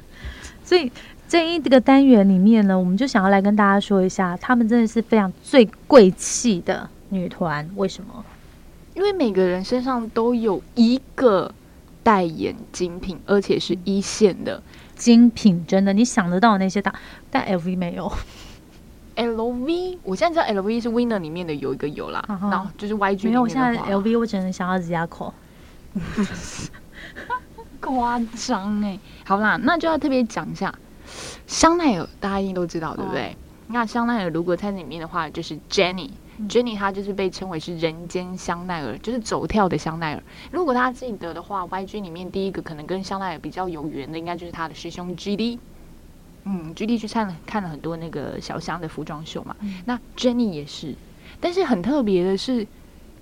[0.62, 0.92] 所以
[1.26, 7.66] 这一个单元里面呢，我们就想要来跟大家说一下，他们真的是非常最贵气的女团。
[7.76, 8.22] 为什么？
[8.96, 11.54] 因为每个人身上都有一个
[12.02, 14.62] 代言精品，而且是一线的
[14.96, 15.64] 精品。
[15.66, 16.94] 真的，你想得到那些大，
[17.30, 18.10] 但 LV 没有。
[19.16, 23.42] LV，我现在知道 LV 是 Winner 里面的有一个有啦，然后就是 YG 没有。
[23.42, 25.32] 我现在 LV 我只能想到 Zico。
[27.80, 30.74] 夸张哎，好啦，那就要特别讲一下
[31.46, 33.36] 香奈儿，大家一定都知道，对不对？
[33.68, 35.58] 那香奈儿如果在里面的话，就是
[36.48, 40.22] Jenny，Jenny 她就是被称为是人间香奈儿，就是走跳的香奈儿。
[40.50, 45.58] 如果大家记得的话，YG 里面第一个可能跟香奈儿比较有缘的，应该就是他的师兄 GD。
[46.44, 50.94] 嗯，GD 去看了看了很多那个小香的服装秀嘛，那 Jenny 也是，
[51.40, 52.66] 但是很特别的是。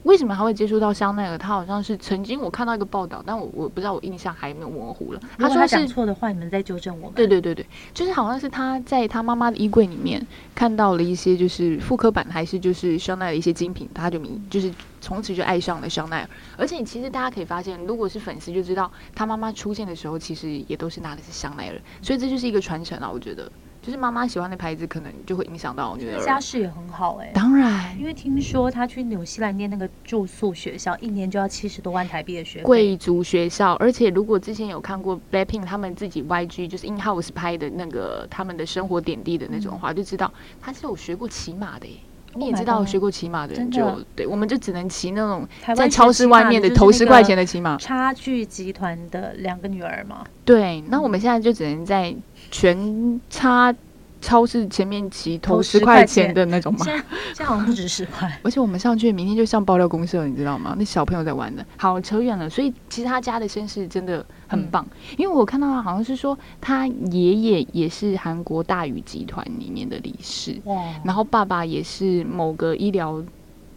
[0.04, 1.36] 为什么他会接触到香奈儿？
[1.36, 5.20] 他好像是曾经我看到一个报道，但我我不知道我印象还没有模糊了。
[5.38, 7.10] 他说他讲错的话，你们再纠正我。
[7.16, 16.28] 对对对对，就是好像是他在他妈妈的衣柜里面看到了一些就是复刻版还是就是香奈儿的一些精品，他就迷就是从此就爱上了香奈儿。
[16.58, 23.50] 而且其实大家可以发现，如果是粉丝就知道他妈妈出现的时候，其实也都是拿的是香奈儿，所以这就是一个传承啊，我觉得。
[23.85, 26.25] 就是妈妈喜欢的牌子，可能就会影响到女儿。
[26.25, 32.64] 家世也很好哎，当然，因为听说他去纽西兰念那个住宿学校，一年就要七十多万台币的学费。
[32.64, 41.92] 贵族学校，而且如果之前有看过 Blackpink 他们自己 YG 就是 In House 拍的那个他们的生活点滴的那种话，就知道他是有学过骑马的耶。
[42.37, 47.77] 你也知道学过骑马的人就对，我们就只能骑那种在超市外面的投十块钱的骑马。
[47.77, 50.25] 差距集团的两个女儿嘛。
[50.44, 52.12] 对，那我们现在就只能在。
[52.54, 53.74] 全差
[54.20, 56.78] 超市前面骑投十块钱的那种吗？
[56.84, 58.30] 现在现在好像不止十块。
[58.44, 60.72] 而且我们上去明天就上爆料公社，你知道吗？
[60.78, 61.66] 那小朋友在玩的。
[61.76, 62.48] 好，扯远了。
[62.48, 64.86] 所以其实他家的身世真的很棒，
[65.18, 70.56] 因为我看到好像是说他爷爷也是韩国大宇集团里面的理事，
[71.02, 73.20] 然后爸爸也是某个医疗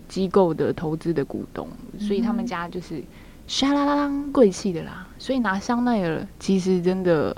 [0.08, 1.68] 机构的投资的股东，
[2.00, 3.04] 所以他们家就是
[3.48, 5.08] 沙啦啦啦贵气的啦。
[5.18, 7.36] 所以拿香奈儿其实真的。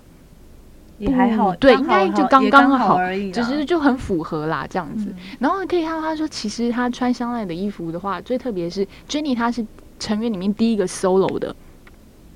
[1.00, 5.14] 也还好，对，应该就刚刚好而已，只是就很符合啦，这样子。
[5.40, 9.66] 然后可以看到，他说其实他穿香奈的衣服的话，最特别是 Jenny，她是
[9.98, 11.56] 成员里面第一个 solo 的，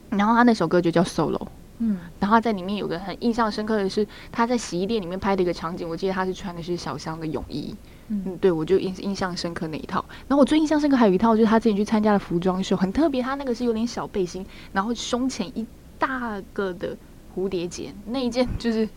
[0.10, 1.46] 然后他那首歌就叫 solo，
[1.80, 7.76] 嗯，然后在里面有个很印象深刻的是，他在洗衣店里面拍的一个场景，我记得他是穿的是小香的泳衣，
[8.08, 10.04] 嗯，对我就印印象深刻那一套。
[10.30, 15.68] 然后我最印象深刻还有一套，就是他自己去参加了服装秀，很特别，他那个是有点小背心，然后胸前一
[16.00, 16.96] 大个的。
[17.36, 18.88] 蝴蝶结那一件就是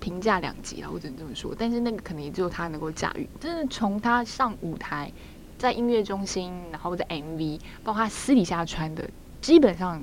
[0.00, 1.54] 评价两极啊，我只能这么说。
[1.58, 3.28] 但是那个可能也只有他能够驾驭。
[3.40, 5.12] 真的从他上舞台，
[5.58, 9.08] 在音乐中心，然后在 MV，包括他私底下穿的，
[9.40, 10.02] 基本上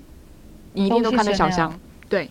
[0.74, 1.80] 你一定都看到小香。
[2.10, 2.30] 对。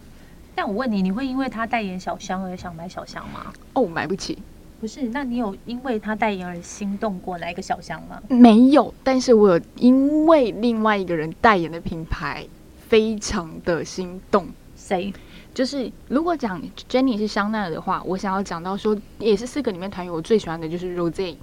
[0.54, 3.52] 但我问你，你会因为他代言小香而想买小香吗？
[3.72, 4.38] 哦，买不起。
[4.80, 8.22] 不是，那你有因为他代言而心动过哪一个小香吗？
[8.28, 12.46] 没有，但是我有因为另外一个人代言的品牌。
[12.88, 15.12] 非常的心动，谁？
[15.52, 21.36] 就是如果讲 Jenny 是香奈儿的话，我想要讲到说，也是四个里面团员我最喜欢的就是 Rose。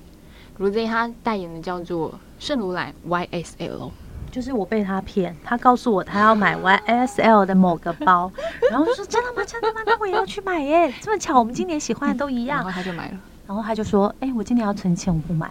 [0.60, 3.89] Rose 她代言的叫做圣罗兰 YSL，
[4.30, 8.32] 就是我被他骗，他告诉我他要买 YSL 的某个包，
[8.69, 9.43] 然后就说真的吗？
[9.45, 9.82] 真的吗？
[9.86, 10.93] 那我也要去买耶！
[11.01, 15.49] 这么巧，我们今年喜欢的都一样，然后他就买了，然后他就说，哎，我今年要存钱，我不买。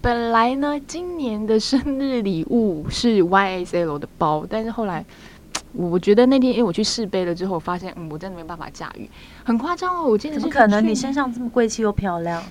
[0.00, 5.04] 本来呢，今年的生日礼物是 YSL 的包，但是后来
[5.72, 9.08] 我觉得那天因为我去试背了之后，发现嗯，我真的没办法驾驭，
[9.44, 10.04] 很夸张哦。
[10.04, 10.86] 我记得是怎么可能？
[10.86, 12.42] 你身上这么贵气又漂亮？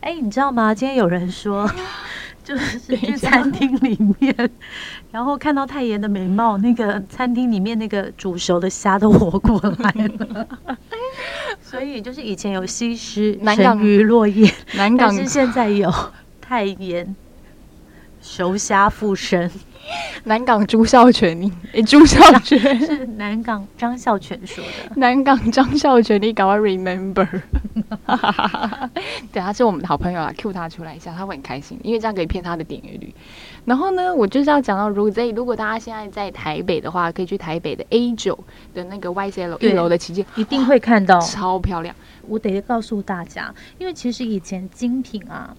[0.00, 0.74] 哎，你知道吗？
[0.74, 1.68] 今天有人说，
[2.48, 4.34] 就是去餐厅里面，
[5.12, 10.48] 然后看到太妍的美貌，那个餐厅里面那个煮熟的虾都活过来了。
[11.60, 15.92] 所以就是以前有西施沉鱼落雁，南港但是现在有
[16.40, 17.14] 太妍
[18.22, 19.50] 熟虾附身，
[20.24, 24.96] 南港朱孝全，你诶，朱孝全， 是南港张孝全说的。
[24.96, 27.26] 南港张孝全，你赶快 remember。
[29.32, 33.14] 对，他是我们的好朋友啊，Q 他出来一下，他会很开心，因为这样可以骗他的点阅率。
[33.64, 38.38] 然后呢，我就是要讲到 Rose，如果大家现在在台北的话，可以去台北的 A 九
[38.74, 41.18] 的那个 YCL 一对楼的旗舰，一定会看到。
[41.20, 41.94] 超漂亮。
[42.26, 45.54] 我得告诉大家，因为其实以前精品啊，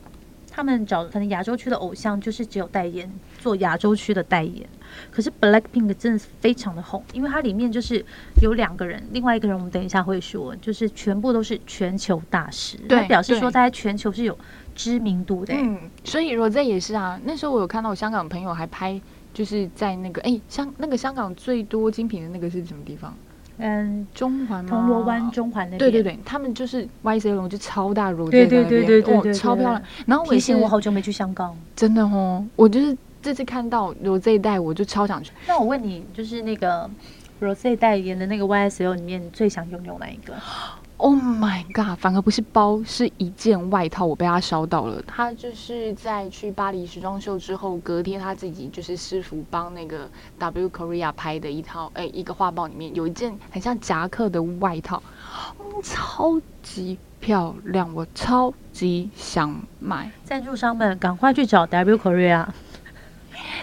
[0.51, 3.09] 他们找可能亚洲区的偶像就是只有代言
[3.39, 4.67] 做亚洲区的代言，
[5.11, 8.03] 可是 Blackpink 真的是非常的红，因为它里面就是
[8.41, 14.37] 有两个人，另外一个人我们等一下会说，就是全部都是全球大使，对他表示说他在全球是有
[14.75, 17.19] 知名度的、嗯，所以 Rose 也是啊。
[17.23, 18.99] 那时候我有看到我香港朋友还拍，
[19.33, 23.15] 就是在那个哎香那个香港最多精品的那个是什么地方？
[23.59, 24.69] 嗯，中环吗？
[24.69, 29.81] 铜锣湾、中环那边，对对，对，他们就是 YCL 就超大 Rose 对对对对对超漂亮。
[30.07, 31.55] 然后我也是提醒我好久没去香港。
[31.75, 35.31] 真的哦，我就是这次看到有这一代，我就超想去。
[35.45, 36.89] 那我问你，就是那个
[37.41, 40.33] Rose 代言的那个 YSL 里面，你最想拥有哪一个？
[41.01, 41.97] Oh my god！
[41.97, 45.01] 反而不是包，是一件外套，我被他烧到了。
[45.07, 55.01] 他就是在去巴黎时装秀之后，隔天他自己就是师傅帮那个 W Korea 拍的一套，哎、一个画报里面有一件很像夹克的外套，
[55.81, 60.11] 超级漂亮，我超级想买。
[60.25, 62.45] 赞助商们赶快去找 W Korea。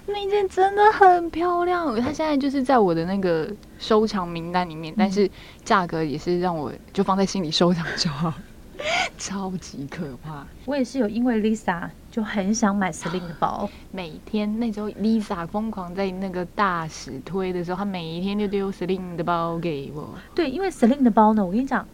[0.06, 5.30] 那件真的很漂亮，它现在就是在我的那个收藏名单里面，但是
[5.64, 8.32] 价格也是让我就放在心里收藏就好，
[9.16, 10.46] 超级可怕。
[10.64, 20.14] 我也是有因为 Lisa 就很想买 Celine 的包，每天那时候 Lisa 疯狂在那个大使推的时候，她每一天就丢 Celine 的包给我。
[20.34, 21.86] 对，因为 Celine 的包呢，我跟你讲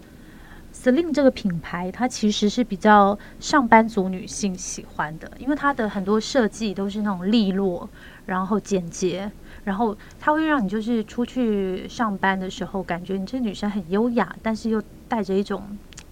[0.83, 7.89] ，Celine 这个品牌它其实是比较上班族女性喜欢的，因为它的很多设计都是那种利落，
[8.27, 9.31] 然后简洁。
[9.65, 15.63] 然后它会让你就是出去上班的时候，感觉你这女生很优雅，但是又带着一种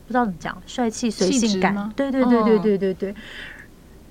[0.07, 1.93] 不知道怎么讲帅气随性感吗。
[1.97, 3.15] 对对对对嗯对对对。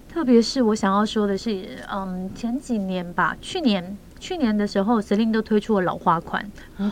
[0.10, 6.52] 特别是我想要说的是，嗯，前几年吧，去年去年的时候，Celine 都推出了老花款。
[6.78, 6.91] 嗯，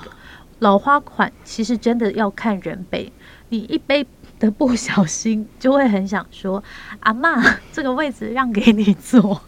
[0.60, 3.12] 老花款其实真的要看人背，
[3.50, 4.06] 你一背
[4.40, 6.64] 的不小心，就会很想说
[7.02, 9.42] ：“阿妈， 这个位置让给你坐。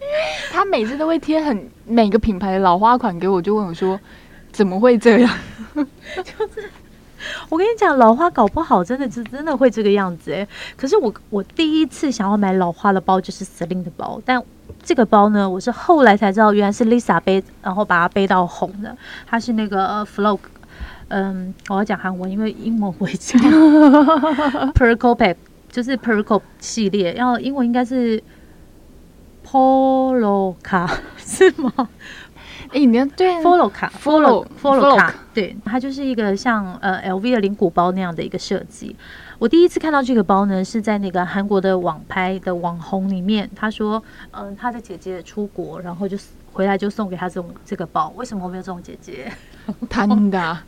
[0.52, 3.98] 他每次都会贴很每个品牌的老花款给我，就问我说
[4.52, 5.38] 怎么会这样？”
[5.74, 6.70] 就是
[7.48, 10.46] 我跟你讲，老花搞不好真的是真的会这个样子诶。
[10.76, 14.42] 可是我我第一次想要买老花的包就是 Celine 的包，但
[14.82, 18.96] 这个包呢，我是后来才知道原来是 Lisa 背，然后把它背到红的。
[19.26, 20.38] 它是那个呃 Flow，
[21.08, 23.40] 嗯，我要讲韩文，因为英文不会讲
[24.72, 25.36] Perco Pack，
[25.70, 28.22] 就是 Perco 系列，然后英文应该是
[29.46, 31.72] Polo 卡 是吗？
[32.70, 38.94] 哎、你看对啊 follow 卡 Follow- follow Follow 卡卡，对，它就是一个像呃 LV 的领骨包那样的一个设计。
[39.38, 46.18] 我第一次看到这个包呢，是在那个韩国的网拍的网红里面，他说，嗯、他的姐姐出国，然后就
[46.52, 48.12] 回来就送给他这种这个包。
[48.16, 49.32] 为什么我没有这种姐姐？
[49.88, 50.64] 贪的啊，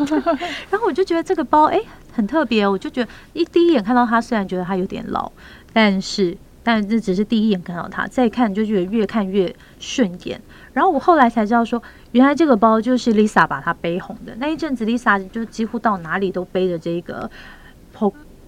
[0.70, 1.78] 然后我就觉得这个包哎
[2.14, 5.30] 很特别，我就觉得一第一眼看到它，虽然觉得它有点老，
[5.72, 10.40] 但是但这只是第一眼看到它，再看就觉得越看越顺眼。
[10.72, 14.34] 然后我后来才知道说，原来这个包就是 Lisa 把它背红的。
[14.38, 17.28] 那一阵子 Lisa 就几乎到哪里都背着这个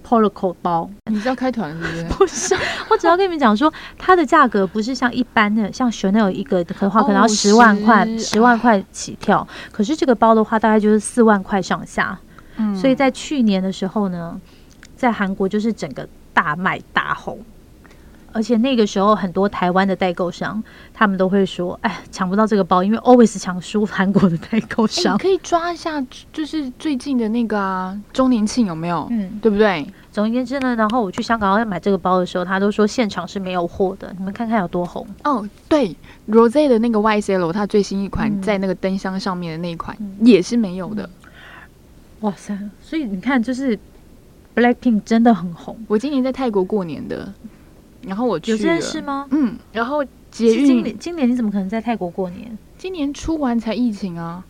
[0.09, 0.89] Polo 包。
[1.11, 2.05] 你是要开团是不是？
[2.17, 2.57] 不是，
[2.89, 9.47] 我只要跟你们讲说，它的价格不是像一般的，像 Chanel 一个的话，可能要哦十万块，十十万块起跳。
[9.71, 12.19] 可是这个包的话，大概就是四万块上下。
[12.57, 14.41] 嗯所以在去年的时候呢，
[14.97, 17.39] 在韩国就是整个大卖大红，
[18.33, 20.63] 而且那个时候很多台湾的代购商，
[20.93, 25.19] 他们都会说，哎，抢不到这个包，因为 always 抢输韩国的代购哎商你。
[25.19, 29.07] 可以抓一下，就是最近的那个啊，周年庆有没有？
[29.11, 29.87] 嗯，对不对？
[30.11, 35.07] 总而言之呢，然后我去香港要买这个包的时候，他都说现场是没有货的，你们看看有多红。
[35.25, 35.95] 哦，对
[36.29, 41.09] ，Rose 的那个 YSL，它最新一款、嗯在那个灯箱上面的那一款、嗯也是没有的。
[42.21, 42.59] 哇塞！
[42.83, 43.79] 所以你看，就是
[44.57, 45.79] Blackpink 真的很红。
[45.87, 47.33] 我今年在泰国过年的，
[48.03, 49.27] 然后我有这件事吗？
[49.31, 50.67] 嗯，然后捷运。
[50.67, 52.57] 今年今年你怎么可能在泰国过年？
[52.77, 54.45] 今年出完才疫情啊，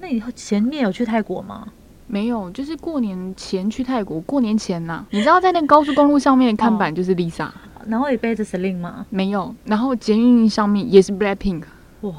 [0.00, 1.72] 那你前面有去泰国吗？
[2.06, 7.50] 没有，就是过年前去泰国，过年前呐、你知道在那个高速公路上面的看板就是 Lisa，、
[7.86, 9.04] 然后也背着 Celine 吗？
[9.10, 11.64] 没有，然后捷运上面也是 Blackpink，
[12.00, 12.14] 哇，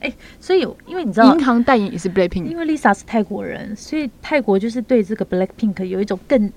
[0.00, 6.52] 哎所以有因为你知道银，行代言也是 Blackpink，因为 Lisa 是泰国人，所以泰国就是对这个 Blackpink 有一种更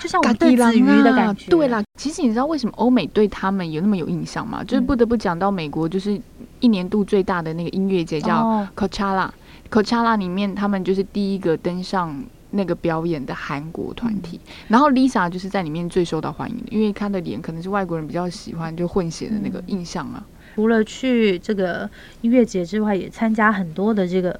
[0.00, 1.44] 就像我们对子鱼的感觉。
[1.44, 4.62] 啊对啦，其实你知道为什么欧美对他们有那么有印象吗？
[4.64, 6.20] 就是嗯不得不讲到美国，就是
[6.60, 9.30] 一年度最大的那个音乐节叫哦 Coachella。
[9.70, 20.22] Coachella 里面，他们就是第一个登上那个表演的韩国团体，嗯然后 Lisa 就是在里面最受到欢迎的，因为她的脸可能是外国人比较喜欢就混血的那个嗯印象啊。
[20.54, 21.88] 除了去这个
[22.20, 24.38] 音乐节之外，也参加很多的这个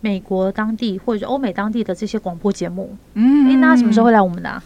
[0.00, 2.96] 美国当地或者是欧美当地的这些广播节目。
[3.14, 4.60] 嗯诶，那他什么时候会来我们的、啊？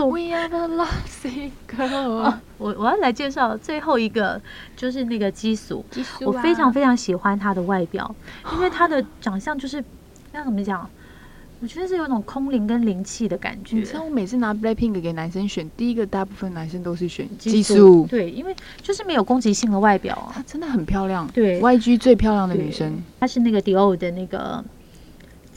[0.00, 4.40] 做？We are the lovesick girl 哦，我我要来介绍最后一个，
[4.74, 5.84] 就是那个基础。
[5.90, 8.14] 技术啊我非常非常喜欢他的外表，
[8.54, 9.84] 因为他的长相就是
[10.32, 10.88] 要怎么讲？
[11.62, 13.76] 我觉得是有种空灵跟灵气的感觉。
[13.76, 20.32] 你知道我每次拿 Blackpink 给男生选，第一个大部分男生都是选基技术，对，因为就是没有攻击性的外表啊。
[20.34, 22.98] 她真的很漂亮，对，YG 最漂亮的女生。
[23.20, 24.64] 她是那个迪奥的那个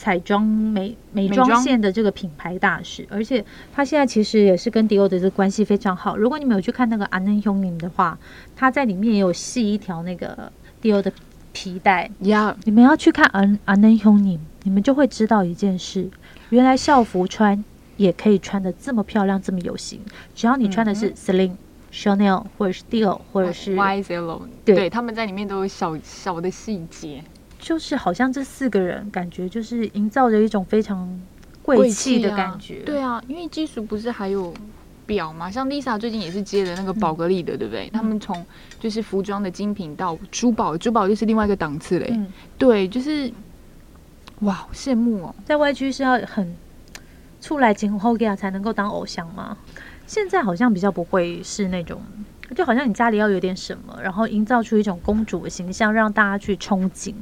[0.04, 3.42] 彩妆美美美妆妆线的这个品牌大使，而且
[3.72, 6.18] 他现在其实也是跟迪欧的这个关系非常好。
[6.18, 8.20] 如果你们有去看那个《安嫩兄宁》的话，
[8.54, 10.52] 他在里面也有系一条那个
[10.82, 11.10] 迪欧的
[11.54, 12.12] 皮带。
[12.20, 16.10] 呀，你们要去看《安安嫩兄宁》，你们就会知道一件事：
[16.50, 17.64] 原来校服穿
[17.96, 20.02] 也可以穿的这么漂亮，这么有型。
[20.36, 21.56] 只要你穿的是嗯 Celine、
[21.94, 27.24] Chanel 或者是 Dior 或者是 YSL，对对，他们在里面都有小小的细节，
[27.64, 31.10] 就是好像这四个人感觉就是营造着一种非常
[31.62, 32.80] 贵气的啊感觉。
[32.80, 34.54] 对啊，因为基础不是还有
[35.06, 37.90] 表嘛，像 Lisa 最近也是接了那个宝格丽的，对不对？
[37.94, 38.46] 他们从
[38.82, 42.10] 就是服装的精品到珠宝，珠宝又是另外一个档次嘞。
[42.12, 43.32] 嗯，对，就是
[44.42, 45.34] 哇，好羡慕哦。
[45.46, 46.54] 在 YG 是要很
[47.40, 49.58] 出来前后给才能够当偶像吗？
[50.06, 52.02] 现在好像比较不会是那种，
[52.54, 57.14] 就好像你家里要有点什么，然后营造出一种公主的形象，让大家去憧憬。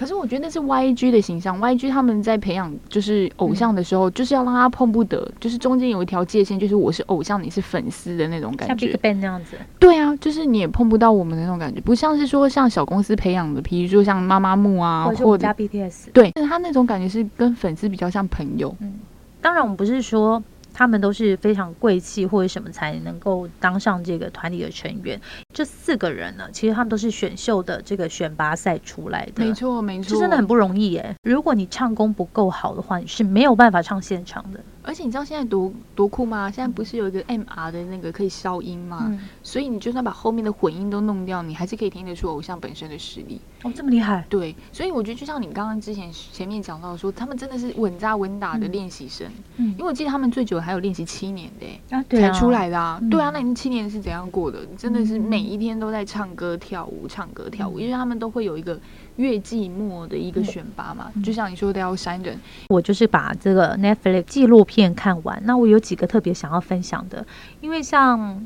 [0.00, 8.96] 可是我觉得那是 YG 的形象，YG 他们在培养就是偶像的时候，就是要让他碰不得，就是中间有一条界限，就是我是偶像，你是粉丝的那种感像 Big 觉。
[8.96, 16.10] Bang 那样子，对啊，就是你也碰不到我们的那种感觉，不像是说像小公司培养的，比如说像妈妈木啊，或者或者是我们家 BTS。
[16.14, 18.74] 对，他那种感觉是跟粉丝比较像朋友。
[18.80, 19.00] 嗯
[19.42, 20.42] 当然，我们不是说
[20.72, 25.20] 他们都是非常贵气或者什么才能够当上这个团体的成员。
[25.52, 31.14] 这四个人呢，其实他们都是选秀的这个选拔赛出来的，没错，没错，这真的很不容易耶。
[31.22, 34.60] 如果你唱功不够好的话，你是没有办法唱现场的。
[34.82, 36.50] 而且你知道现在多多酷吗？
[36.50, 39.04] 现在不是有一个 MR 的那个可以消音吗？
[39.10, 43.38] 嗯，所以你就算把后面的混音都弄掉，你还是可以听得出偶像本身的实力。
[43.62, 52.98] 哦，这么厉害，对，所以我觉得就像你刚刚之前前面讲到说，他们真的是稳扎稳打的嗯练习生，嗯因为我记得他们最久还有练习七年的、欸啊，对啊，才出来的啊。
[53.02, 54.64] 嗯对啊，那你七年是怎样过的？
[54.78, 58.78] 真的是嗯每一天都在唱歌跳舞，唱歌跳舞，嗯因为他们都会有一个
[59.16, 62.38] 月季末的一个选拔嘛，嗯就像你说的要删人，
[62.68, 65.40] 我就是把这个 Netflix 纪录片看完。
[65.46, 67.26] 那我有几个特别想要分享的，
[67.62, 68.38] 因为像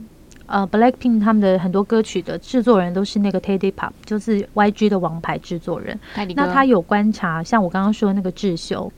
[0.46, 5.98] 呃 Blackpink 他们的很多歌曲的制作人都是那个 Teddy Pop，就是 YG 的王牌制作人。
[6.36, 8.92] 那他有观察，像我刚刚说的那个智秀，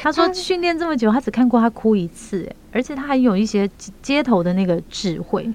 [0.00, 3.68] 他说训练这么久，他只看过他哭一次，哎而且他还有一些
[4.00, 5.52] 街头的那个智慧。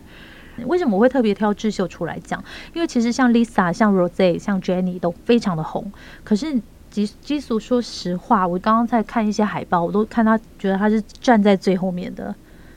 [0.66, 2.43] 为什么我会特别挑智秀出来讲？
[2.74, 5.91] 因为其实像 Lisa、像 Rose、像 Jennie 都非常的红，
[6.24, 12.36] 可是基基础说实话，我刚刚在看一些海报，我都看他觉得他是站在最后面的。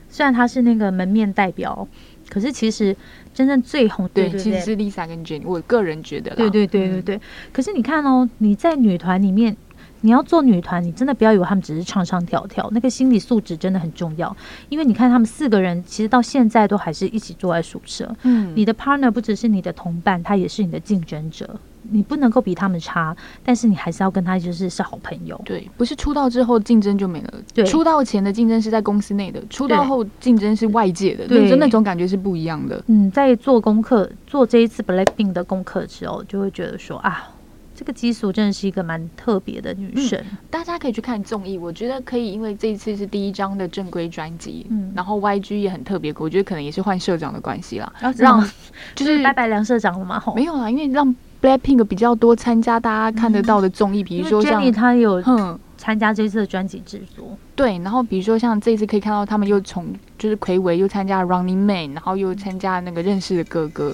[0.09, 1.87] 虽然他是那个门面代表，
[2.29, 2.95] 可是其实
[3.33, 7.21] 真正最红，对，对对其实是 Lisa 跟 Jennie，我个人觉得啦，对对对对嗯对。
[7.51, 9.57] 可是你看哦，你在女团里面，
[10.05, 14.35] 你要做女团，你真的不要以为他们只是唱唱跳跳，那个心理素质真的很重要。
[14.67, 18.13] 因为你看他们四个人，其实到现在都还是一起坐在宿舍。
[18.23, 21.57] 嗯，你的 partner 不只是你的同伴，他也是你的竞争者。
[21.89, 25.39] 你不能够比他们差，但是你还是要跟他就是是好朋友。
[25.43, 27.33] 对，不是出道之后竞争就没了。
[27.53, 32.81] 对出道前的竞争是在公司内的，出道后竞争是外界的，对就那种感觉是不一样的。
[32.87, 37.29] 嗯，在做功课做这一次 Blackpink 的功课的时候，就会觉得说啊，
[37.75, 40.23] 这个基础真的是一个蛮特别的女生。
[40.49, 48.47] 大家可以去看综艺，我觉得可以，因为这一次是第一张的正规专辑，嗯然后 YG 也很特别，我觉得可能也是换社长的关系啦，然后让就
[49.03, 50.33] 就是是拜拜梁社长了嘛，吼。
[50.35, 57.37] 没有啦，因为让 Blackpink 比较多参加大家看得到的综艺，比如说像她有哼参加这次的专辑制作。
[57.55, 59.85] 对，然后比如说像这一次可以看到他们又从
[60.17, 63.93] 就是魁伟又参加 Running Man，然后又参加那个认识的哥哥，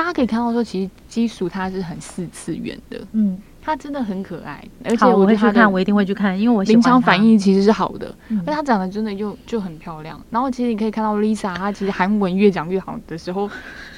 [0.00, 10.18] 大家可以看到说其实基础它是很四次元的，嗯，它真的很可爱，而且，我会去看，我一定会去看，因为我喜临场反应其实是好的，嗯因为她长得真的就就很漂亮。
[10.30, 13.50] 然后其实你可以看到 Lisa，她其实韩文越讲越好的时候，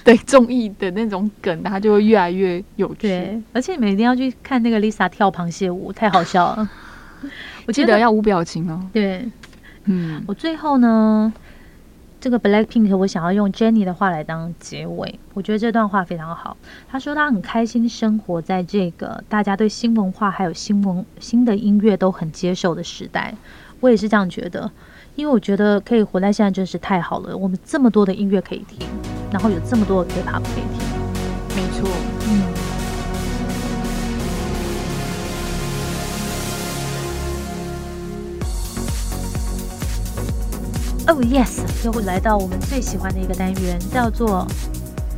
[0.03, 3.03] 对综艺的那种梗，她就会越来越有趣。
[3.03, 6.68] 对，而且你们一定要去看那个 Lisa 跳螃蟹舞，太好笑了。
[7.64, 8.84] 我记得要无表情哦。
[8.92, 9.24] 对
[9.84, 11.32] 嗯，我最后呢，
[12.22, 16.56] 这个 Blackpink 我想要用 Jennie 的话来当结尾，我觉得这段话非常好。
[16.88, 23.34] 他说他很开心生活在这个大家对新文化还有新文新的音乐都很接受的时代。
[23.80, 24.70] 我也是这样觉得，
[25.16, 27.36] 因为我觉得可以活在现在真是太好了。
[27.36, 28.86] 我们这么多的音乐可以听，
[29.32, 31.56] 然后有这么多的 K-pop 可以听。
[31.56, 32.11] 没错。
[41.12, 44.46] 哦、yes，又来到我们最喜欢的一个单元，叫做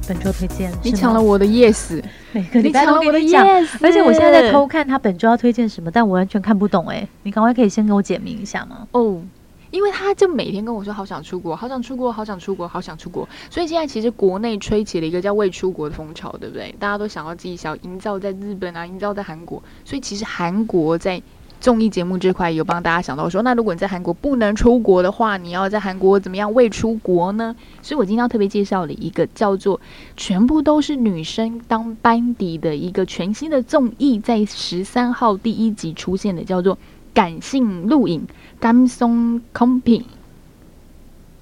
[0.09, 0.72] 本周推荐。
[0.82, 7.07] 你抢了我的 yes，每个礼拜都你抢了我的跟你讲，yes，而且我现在在偷看他本周要推荐什么，但我完全看不懂哎。
[7.22, 8.88] 你赶快可以先给我解明一下吗？
[8.90, 9.22] 哦。
[9.70, 16.74] 因为他就每天跟我说好想出国，好想出国，好想出国，好想出国，所以现在其实国内吹起了一个叫“未出国”的风潮，对不对？
[16.78, 21.22] 大家都想要自己想要营造在日本啊，营造在韩国，所以其实韩国在
[21.64, 27.56] 综艺节目这块有帮大家想到说，那如果你在韩国不能出国的话，你要在韩国怎么样未出国呢？
[27.80, 29.80] 所以我今天要特别介绍了一个叫做
[30.14, 36.76] 全部都是女生当班底的一个全新的综艺，在十三号第一集出现的，叫做
[37.14, 38.20] 《感性录影》
[38.60, 40.04] g a m s o n Camping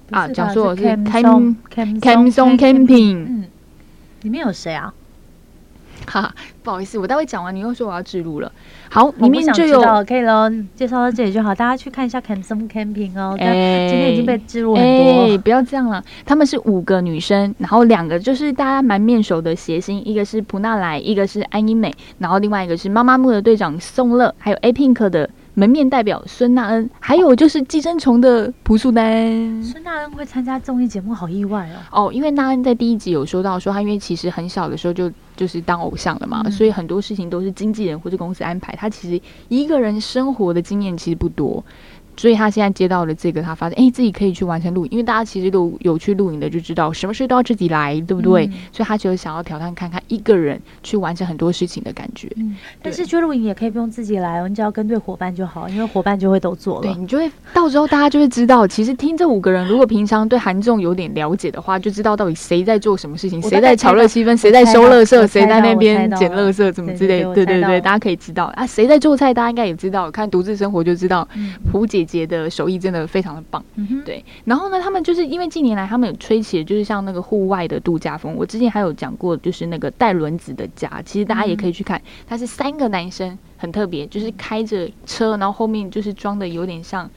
[0.09, 3.43] 啊，讲错是 Cam Cam Cam Cam Song Camping，嗯，
[4.21, 4.93] 里面有谁啊？
[6.11, 8.51] 哈哈，不好意思，我待会讲完你又说我要植入了。
[8.89, 13.35] 好，我不想里面就有知道，可以喽，介绍到这里就好，大家去看一下 Cam Some Camping 哦。
[13.39, 16.03] 但哎今天已经被植入很哎、多，不要这样了。
[16.25, 29.63] 他们是五个女生，然后两个就是大家蛮面熟的谐星，一个是普娜莱，一个是安英美，然后另外一个是妈妈木的队长宋乐，还有 A Pink 的门面代表孙娜恩，还有就是寄生虫的朴树丹。
[29.63, 32.07] 孙娜恩会参加综艺节目，好意外哦。
[32.07, 38.75] 哦，因为娜恩在第一集有说到说，她因为其实很小的时候就就是当偶像了嘛，嗯所以很多事情都是经纪人或者公司安排。
[38.75, 41.63] 她其实一个人生活的经验其实不多，
[42.15, 48.45] 所以他现在接到了这个，他发现哎自己可以去完成录影，因为大家其实都有去录影的就知道，什么事都要自己来，对不对？
[48.47, 52.27] 嗯所以他就想要挑战看看一个人去完成很多事情的感觉。
[52.35, 56.81] 嗯，但是去录影也可以不用自己来哦，你只要跟对伙伴就好，因为伙伴就会都做了。
[56.81, 67.63] 对你就会到时候大家就会知道，其实听这五个人，如果平常对韩综有点了解的话，就知道到底谁在做什么事情，谁在炒热气氛，谁在收垃圾，我猜到我谁在那边捡垃圾，怎么之类对对。
[67.63, 70.11] 对大家可以知道啊，谁在做菜，大家应该也知道。
[70.11, 73.63] 看独自生活就知道，嗯，胡姐姐的手艺真的非常的棒。
[73.75, 78.35] 嗯，对，然后呢，他们就是因为近年来他们有吹起的就是像那个户外的度假风。
[78.35, 82.01] 我之前还有讲过，就是那个带轮子的家，其实大家也可以去看。
[82.27, 87.09] 他是三个男生，很特别，就是开着车，然后后面就是装的有点像，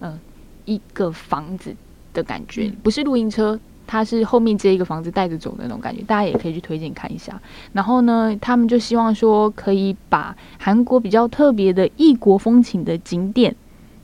[0.00, 0.18] 呃，
[0.64, 1.74] 一个房子
[2.12, 3.58] 的感觉，嗯不是露营车。
[3.86, 7.38] 他是后面接一个房子带着走的那种感觉，大家也可以去推荐看一下。
[7.74, 13.54] 然后呢，他们就希望说可以把韩国比较特别的异国风情的景点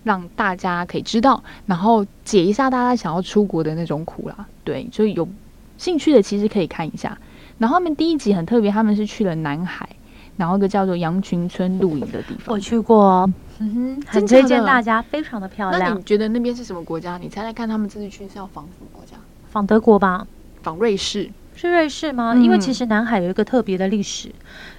[0.03, 4.47] 让大家可以知道，然后解一下大家想要出国的那种苦啦。
[4.65, 5.29] 对，所以有
[5.77, 7.17] 兴趣的其实可以看一下。
[7.59, 9.89] 然后他们第一集很特别，他们是去了南海，
[10.37, 12.59] 然后一个叫做羊群村露营的地方我。
[12.59, 16.03] 去过，嗯哼，很推荐大家，非常的漂亮那你。
[16.03, 17.19] 觉得那边是什么国家？
[17.19, 19.17] 你猜猜看，他们这次去是要访什么国家？
[19.51, 20.27] 访德国吧？
[20.63, 21.31] 访瑞士。
[21.61, 22.33] 是瑞士吗？
[22.35, 24.33] 嗯因为其实南海有一个特别的历史，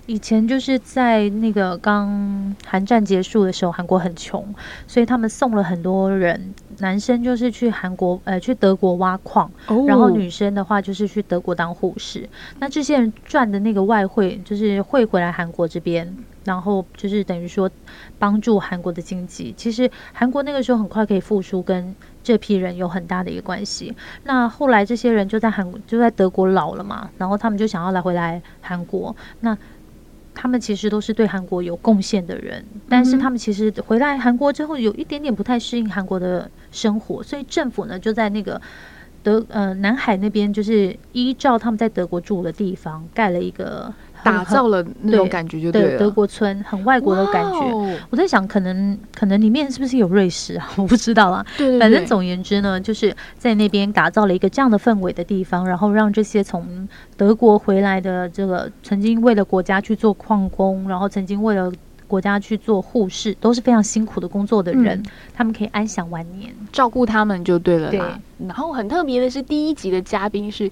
[0.07, 4.43] 以前就是在那个刚韩战结束的时候，韩国很穷，
[4.87, 12.27] 所以他们送了很多人，男生就是去韩国呃去德国挖矿，哦然后女生的话就是去德国当护士。
[12.57, 16.11] 那这些人赚的那个外汇就是汇回来韩国这边，
[16.45, 17.69] 然后就是等于说
[18.17, 19.53] 帮助韩国的经济。
[19.55, 23.95] 其实韩国那个时候很快可以复苏，跟这批人有很大的一个关系。
[24.23, 29.15] 那后来这些人就在韩国就在德国老了嘛，然后他们就想要来回来韩国。
[29.41, 29.57] 那
[30.33, 38.59] 他们其实都是对韩国有贡献的人，但是他们其实回来韩国之后有一点点不太适应韩国的生活，所以政府呢就在那个
[39.21, 45.89] 德呃南海那边，就是依照他们在德国住的地方盖了一个很打造了那种感觉就对了。
[45.89, 47.99] 对德国村，很外国的感觉。
[48.09, 50.69] 我在想，可能可能里面是不是有瑞士啊？
[50.77, 51.45] 我不知道啊。
[51.57, 61.71] 对对对，反正总言之呢，就是在那边打造了一个这样的氛围的地方，然后让这些从德国回来的这个曾经为了国家去做矿工，然后曾经为了
[62.07, 66.53] 国家去做护士，都是非常辛苦的工作的人，嗯他们可以安享晚年。
[66.71, 68.19] 照顾他们就对了对啦。
[68.39, 70.69] 然后很特别的是，第一集的嘉宾是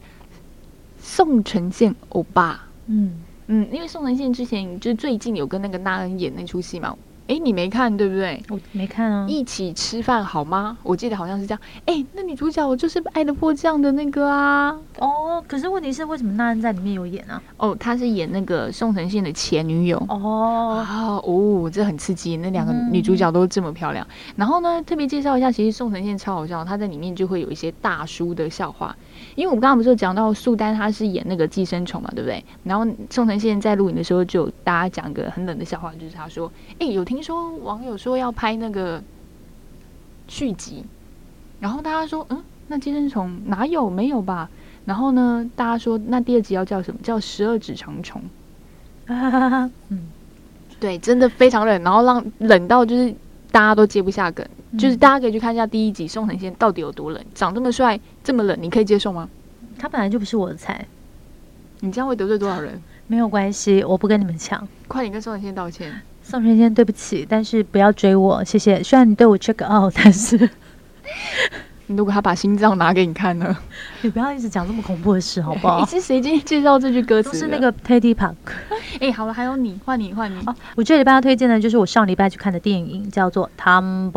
[1.00, 2.68] 宋承宪欧巴。
[2.88, 3.14] 嗯，
[3.52, 6.96] 嗯，因为宋承宪之前就是最近有跟那个那恩演那出戏嘛，
[7.26, 8.40] 诶，你没看对不对？
[8.50, 9.26] 我没看啊。
[9.28, 10.78] 一起吃饭好吗？
[10.84, 11.60] 我记得好像是这样。
[11.86, 14.76] 诶，那女主角我就是《爱的迫降》的那个啊。
[15.00, 17.42] 哦，可是问题是，为什么那恩在里面有演啊？
[17.58, 19.98] 哦，她是演那个宋承宪的前女友。
[20.10, 24.06] 哦，啊哦，这很刺激，那两个嗯女主角都这么漂亮。
[24.36, 28.96] 然后呢，特别介绍一下，其实宋承宪超好笑，他在里面就会有一些大叔的笑话。
[29.40, 32.44] 因为我们刚刚不是有讲到苏丹他是演那个寄生虫嘛，对不对？
[32.66, 39.02] 然后宋承宪在录影的时候就有大家讲个很冷的笑话，就是他说：“哎，有听说网友说要拍那个
[40.28, 40.84] 续集，
[41.62, 44.50] 然后大家说，嗯，那寄生虫哪有没有吧？
[44.84, 47.00] 然后呢，大家说那第二集要叫什么？
[47.02, 48.22] 叫十二指肠虫。”
[49.08, 50.02] 嗯，
[50.82, 53.16] 对，真的非常冷，然后让冷到就是
[53.52, 54.46] 大家都接不下梗，
[54.78, 58.00] 就是大家可以去看一下第一集宋承宪到底有多冷，长这么帅，
[58.30, 59.28] 这么冷，你可以接受吗？
[59.80, 60.86] 他本来就不是我的菜，
[61.80, 62.80] 你这样会得罪多少人？
[63.08, 64.68] 没有关系，我不跟你们抢。
[64.88, 65.92] 快点跟宋承宪道歉。
[66.22, 68.84] 宋承宪，对不起，但是不要追我，谢谢。
[68.84, 70.48] 虽然你对我 check out，但是
[71.88, 73.58] 如果他把心脏拿给你看呢？
[74.04, 75.86] 你不要一直讲这么恐怖的事，好不诶好？
[75.88, 77.32] 是谁今天介绍这句歌词？
[77.32, 78.36] 都是那个 Teddy Park。
[79.02, 80.40] 哎、好了，还有你，换你，换你。
[80.46, 84.12] 哦，我这礼拜要推荐的就是我上礼拜去看的电影，叫做《Tumble》。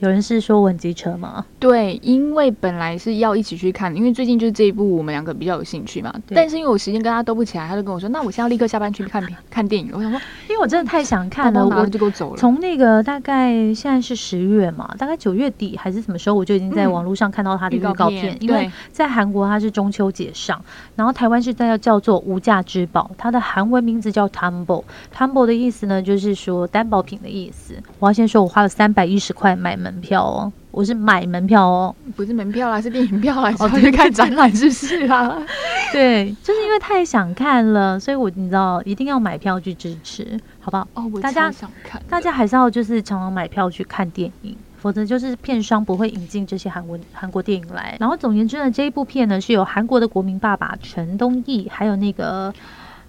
[0.00, 1.44] 有人是说我很机车吗？
[1.58, 6.12] 对，因为本来是要一起去看，因为最近就是这一部我们两个比较有兴趣嘛。
[6.26, 12.36] 对但是因为我时间跟他都不起来，他就跟我说：“那我现在要立刻下班去看片看电影。”我想说，因为我真的太想看了，我就给我走了。
[12.36, 18.42] 从那个大概现在是十月嘛，大概九月底还是什么时候，我就已经在嗯网络上看到他的预预告告片片。
[18.42, 20.62] 因为对在韩国它是中秋节上，
[20.96, 24.84] 然后台湾是在叫做无价之宝，它的韩文名字叫 Tumble。
[25.16, 27.74] Tumble 的意思呢，就是说担保品的意思。
[28.00, 31.94] 我要先说，我花了三百一十块买门票哦，我是买门票哦。
[32.16, 35.36] 不是门票啦，是电影票啦，哦哦，去看展览是不是啊？
[35.92, 40.86] 对，就是因为太想看了，所以我你知道一定要买票去支持，好不好？
[40.94, 47.96] 哦，我大家想看，大家还是要就是常常买票去看电影，否则就是片商不会引进这些韩文韩国电影来。
[48.00, 52.52] 然后总而言之呢，这一部片呢是由韩国的国民爸爸陈东义，还有那个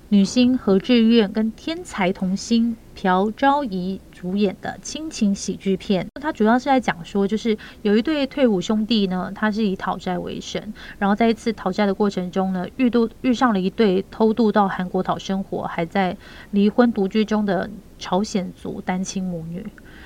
[0.09, 6.07] 女星何志苑跟天才童星朴昭仪主演的亲情喜剧片。
[6.19, 16.15] 它主要是在讲说，就是有一对退伍兄弟呢，他是以讨债为生，然后在一次讨债的过程中呢，遇到遇上了一对偷渡到韩国讨生活，还在
[16.51, 17.69] 离婚独居中的
[17.99, 19.63] 朝鲜族单亲母女。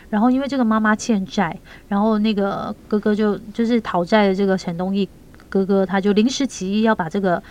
[0.10, 1.56] 然后因为这个妈妈欠债，
[1.88, 5.08] 然后那个哥哥就就是讨债的这个陈东义
[5.48, 7.42] 哥哥，他就临时起意要把这个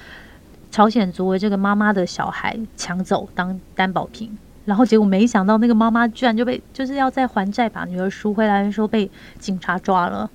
[0.70, 4.36] 朝鲜族的这个妈妈的小孩抢走当担保品。
[4.68, 10.30] 然后结果没想到那个妈妈居然就被就是要再还债把女儿赎回来的时候被警察抓了。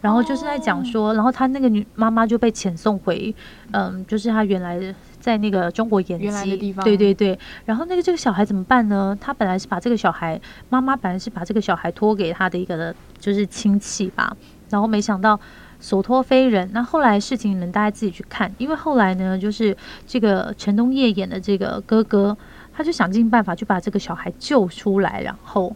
[0.00, 3.34] 然后就是在讲说，然后他那个女妈妈就被遣送回，
[3.72, 7.38] 嗯，就是他原来的在那个中国延原来的吉地方对对对。
[7.66, 9.14] 然后那个这个小孩怎么办呢？
[9.20, 10.40] 他本来是把这个小孩，
[10.70, 14.34] 妈妈本来是把这个小孩托给他的一个就是亲戚吧，
[14.70, 15.38] 然后没想到
[15.78, 16.70] 所托非人。
[16.72, 22.34] 那后来事情你们大家自己去看，因为后来呢，就是这个陈东烨演的这个哥哥，
[22.72, 25.74] 他就想尽办法去把这个小孩救出来，然后。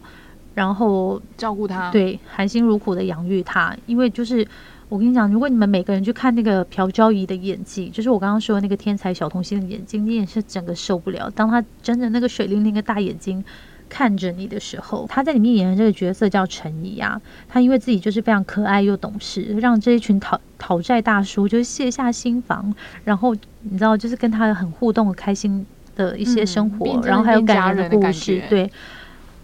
[0.53, 4.47] 然后照顾他。，对，含辛茹苦的养育他，因为就是
[4.87, 11.29] 我跟你讲，如果你们每个人去看那个朴昭仪的演技，就是我刚刚说的那个天才小童星的眼睛，你也是整个受不了。
[11.29, 13.43] 当他睁着那个水灵灵的大眼睛
[13.89, 22.73] 看着你的时候，他在里面演的这个角色叫陈怡啊，他因为自己就是非常可爱又懂事，让这一群讨讨债大叔就是卸下心防，
[23.03, 25.65] 然后你知道，就是跟他很互动、开心
[25.95, 28.71] 的一些嗯生活，然后还有家感人人的故事，对。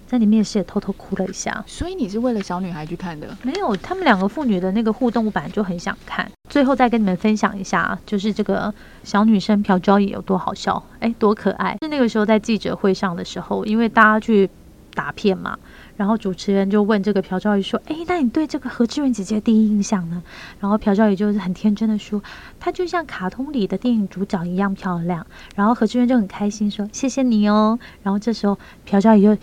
[0.07, 3.29] 在里面也是也偷偷哭了一下，所以你是为了小女孩去看的？
[3.43, 6.29] 没有，他们两个父女的那个互动，我本来就很想看。
[6.49, 8.73] 最后再跟你们分享一下，就是这个
[9.05, 11.77] 小女生朴昭仪有多好笑，哎，多可爱。
[11.81, 14.49] 是那个时候在记者会上的时候，因为大家去
[14.93, 15.57] 打片嘛，
[16.01, 20.23] 然后主持人就问这个朴昭仪说：“哎，那你对这个何志远姐姐第一印象呢？”
[20.59, 22.23] 然后朴昭仪就是很天真的说
[22.59, 29.37] ：“她就像卡通里的电影主角一样漂亮。”然后何志远就很开心说：“谢谢你哦。”然后这时候朴昭仪就。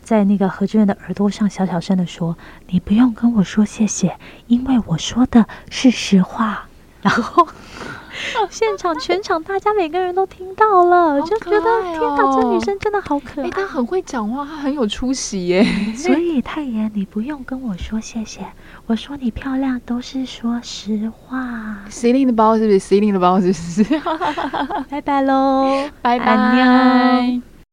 [0.00, 2.38] 在那个何志远的耳朵上小小声的说
[2.68, 6.66] ：“你不用跟我说谢谢，因为我说的是实话。
[7.02, 7.46] ”然后
[8.50, 13.50] 现场全场大家每个人都听到了，哦就觉得天哪，这哦女生真的好可哎、爱。
[13.50, 15.64] 她很会讲话，她很有出息耶。
[15.96, 18.40] 所以太爷，你不用跟我说谢谢，
[18.86, 21.78] 我说你漂亮都是说实话。
[21.88, 22.78] 司令的包是不是？
[22.78, 23.84] 司令的包是不是？
[24.88, 27.57] 拜拜喽，拜拜妞。